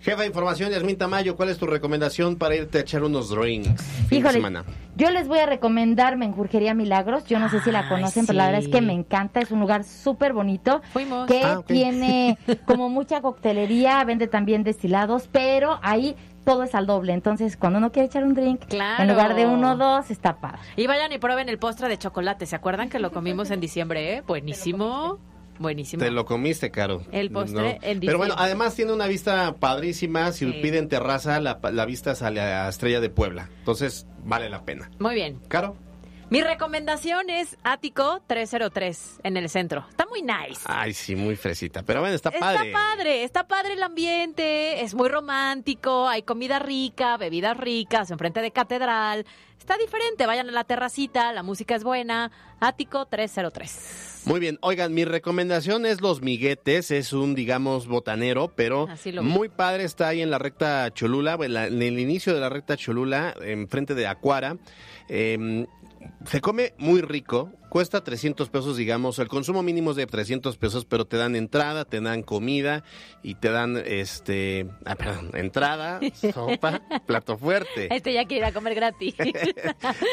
[0.02, 3.84] Jefa de información, Yasmín Tamayo, ¿cuál es tu recomendación para irte a echar unos drinks
[4.08, 4.64] fin de semana?
[4.96, 7.26] yo les voy a recomendar Menjurjería Milagros.
[7.26, 9.42] Yo no sé si la Ay, conocen, pero la verdad es que me encanta.
[9.42, 11.28] Es un lugar súper bonito Fuimos.
[11.28, 16.16] que Ah, tiene como mucha coctelería, vende también destilados, pero ahí
[16.50, 17.14] todo es al doble.
[17.14, 19.04] Entonces, cuando uno quiere echar un drink, Claro.
[19.04, 20.60] en lugar de uno o dos, está padre.
[20.76, 22.46] Y vayan y prueben el postre de chocolate.
[22.46, 24.16] ¿Se acuerdan que lo comimos en diciembre?
[24.18, 24.24] eh?
[24.26, 25.20] Buenísimo.
[25.60, 26.02] Buenísimo.
[26.02, 27.02] Te lo comiste, Caro.
[27.12, 30.32] El postre en Pero bueno, además tiene una vista padrísima.
[30.32, 30.60] Si Sí.
[30.62, 33.50] piden terraza, la, la vista sale a Estrella de Puebla.
[33.60, 34.90] Entonces, vale la pena.
[35.00, 35.40] Muy bien.
[35.50, 35.76] Caro.
[36.32, 39.84] Mi recomendación es Ático 303 en el centro.
[39.90, 40.62] Está muy nice.
[40.66, 41.82] Ay, sí, muy fresita.
[41.82, 42.72] Pero bueno, está Está padre.
[42.72, 48.52] padre, está padre el ambiente, es muy romántico, hay comida rica, bebidas ricas, enfrente de
[48.52, 49.26] catedral.
[49.58, 52.32] Está diferente, vayan a la terracita, la música es buena.
[52.60, 54.22] Ático 303.
[54.26, 58.88] Muy bien, oigan, mi recomendación es Los Miguetes, es un, digamos, botanero, pero
[59.24, 63.34] muy padre, está ahí en la recta Cholula, en, el inicio de la recta Cholula,
[63.42, 64.58] enfrente de Acuara.
[65.08, 65.66] Eh,
[66.26, 70.86] se come muy rico, cuesta 300 pesos, digamos, el consumo mínimo es de 300 pesos,
[70.86, 72.84] pero te dan entrada, te dan comida
[73.24, 76.00] y te dan, este, ah, perdón, entrada,
[76.34, 77.94] sopa, plato fuerte.
[77.94, 79.16] Este ya quiere ir a comer gratis.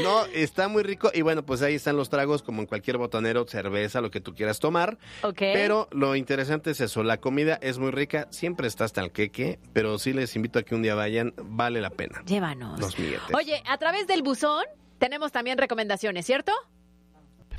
[0.02, 3.46] No, está muy rico y bueno, pues ahí están los tragos como en cualquier botanero,
[3.46, 4.98] cerveza, lo que tú quieras tomar.
[5.22, 5.38] Ok.
[5.38, 9.58] Pero lo interesante es eso, la comida es muy rica, siempre está hasta el queque,
[9.72, 12.22] pero sí les invito a que un día vayan, vale la pena.
[12.26, 12.78] Llévanos.
[12.78, 13.34] Los milletes.
[13.34, 14.64] Oye, a través del buzón
[14.98, 16.52] tenemos también recomendaciones, ¿cierto?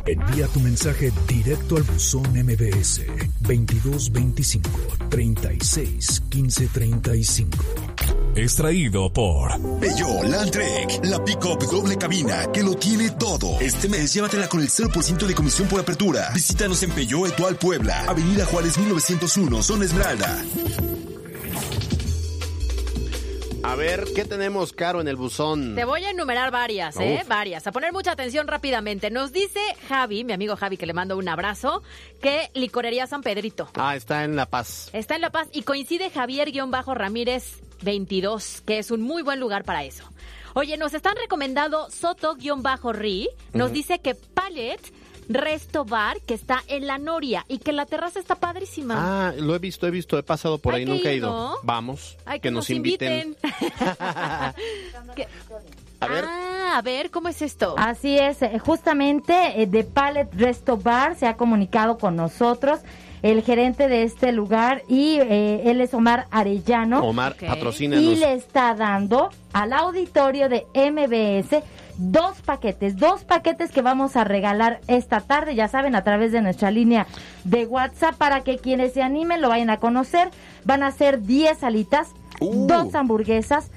[0.06, 3.02] Envía tu mensaje directo al buzón MBS
[3.42, 4.70] 2225
[5.10, 7.58] 36 15 35.
[8.36, 13.60] Extraído por Peugeot Landtrek, la pick-up doble cabina que lo tiene todo.
[13.60, 16.30] Este mes llévatela con el 0% de comisión por apertura.
[16.34, 20.46] Visítanos en Peugeot Etual Puebla, Avenida Juárez 1901, Zona Esmeralda.
[23.68, 25.76] A ver, ¿qué tenemos, Caro, en el buzón?
[25.76, 27.20] Te voy a enumerar varias, ¿eh?
[27.22, 27.28] Uf.
[27.28, 27.68] Varias.
[27.68, 29.12] A poner mucha atención rápidamente.
[29.12, 29.60] Nos dice
[29.90, 31.84] Javi, mi amigo Javi, que le mando un abrazo,
[32.22, 33.70] que Licorería San Pedrito.
[33.76, 34.90] Ah, está en La Paz.
[34.94, 39.84] Está en La Paz y coincide Javier-Ramírez 22, que es un muy buen lugar para
[39.84, 40.06] eso.
[40.54, 43.28] Oye, nos están recomendando Soto-Ri.
[43.52, 44.94] Nos dice que Palette
[45.30, 48.96] Resto Bar, que está en La Noria y que la terraza está padrísima.
[49.30, 51.30] Ah, lo he visto, he visto, he pasado por Hay ahí, que nunca he ido.
[51.30, 51.56] ¿no?
[51.64, 53.36] Vamos, que, nos inviten.
[56.00, 56.26] A ver.
[56.28, 57.74] Ah, a ver, ¿cómo es esto?
[57.76, 62.82] Así es, eh, justamente eh, de Palette Resto Bar se ha comunicado con nosotros
[63.24, 67.00] el gerente de este lugar y eh, él es Omar Arellano.
[67.04, 68.04] Omar, patrocínanos.
[68.06, 71.64] Y le está dando al auditorio de MBS
[71.98, 76.42] dos paquetes, dos paquetes que vamos a regalar esta tarde, ya saben, a través de
[76.42, 77.08] nuestra línea
[77.44, 80.30] de WhatsApp para que quienes se animen lo vayan a conocer.
[80.64, 82.68] Van a ser 10 alitas, Uh.
[82.68, 83.72] dos hamburguesas,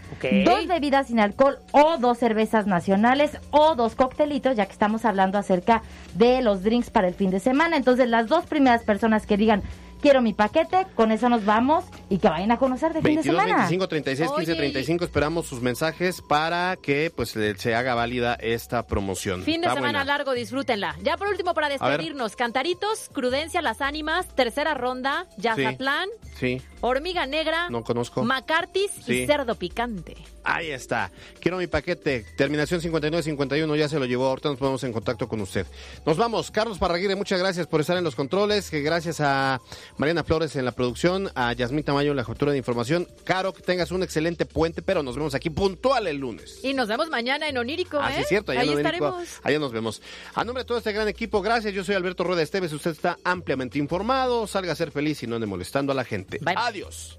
[0.44, 5.38] dos bebidas sin alcohol o dos cervezas nacionales o dos coctelitos, ya que estamos hablando
[5.38, 5.80] acerca
[6.14, 7.78] de los drinks para el fin de semana.
[7.78, 9.62] Entonces, las dos primeras personas que digan
[10.00, 13.14] quiero mi paquete, con eso nos vamos y que vayan a conocer de fin de
[13.16, 13.56] 22, semana.
[13.58, 15.04] 25, 36, 15, Oye, 35.
[15.04, 19.42] Esperamos sus mensajes para que pues se haga válida esta promoción.
[19.42, 20.04] Fin de Está semana buena.
[20.04, 20.96] largo, disfrútenla.
[21.02, 27.68] Ya por último, para despedirnos, Cantaritos, Crudencia, Las Ánimas, tercera ronda, Yazatlán, Sí, Hormiga Negra,
[27.68, 28.24] no conozco.
[28.24, 29.12] Macartis Sí.
[29.22, 30.16] y Cerdo Picante.
[30.42, 31.10] Ahí está.
[31.38, 32.24] Quiero mi paquete.
[32.38, 34.26] Terminación 5951 ya se lo llevó.
[34.28, 35.66] Ahorita nos ponemos en contacto con usted.
[36.06, 36.50] Nos vamos.
[36.50, 38.70] Carlos Parraguirre, muchas gracias por estar en los controles.
[38.70, 39.60] Gracias a
[40.00, 43.06] Mariana Flores en la producción, a Yasmín Tamayo en la captura de información.
[43.24, 46.58] Caro, que tengas un excelente puente, pero nos vemos aquí puntual el lunes.
[46.62, 48.14] Y nos vemos mañana en Onírico, Ah, ¿eh?
[48.16, 48.50] sí, es cierto.
[48.52, 49.04] Allá Ahí en Onírico.
[49.08, 49.28] estaremos.
[49.42, 50.00] Allá nos vemos.
[50.34, 51.74] A nombre de todo este gran equipo, gracias.
[51.74, 52.72] Yo soy Alberto Rueda Esteves.
[52.72, 54.46] Usted está ampliamente informado.
[54.46, 56.40] Salga a ser feliz y no ande molestando a la gente.
[56.46, 57.18] Adiós.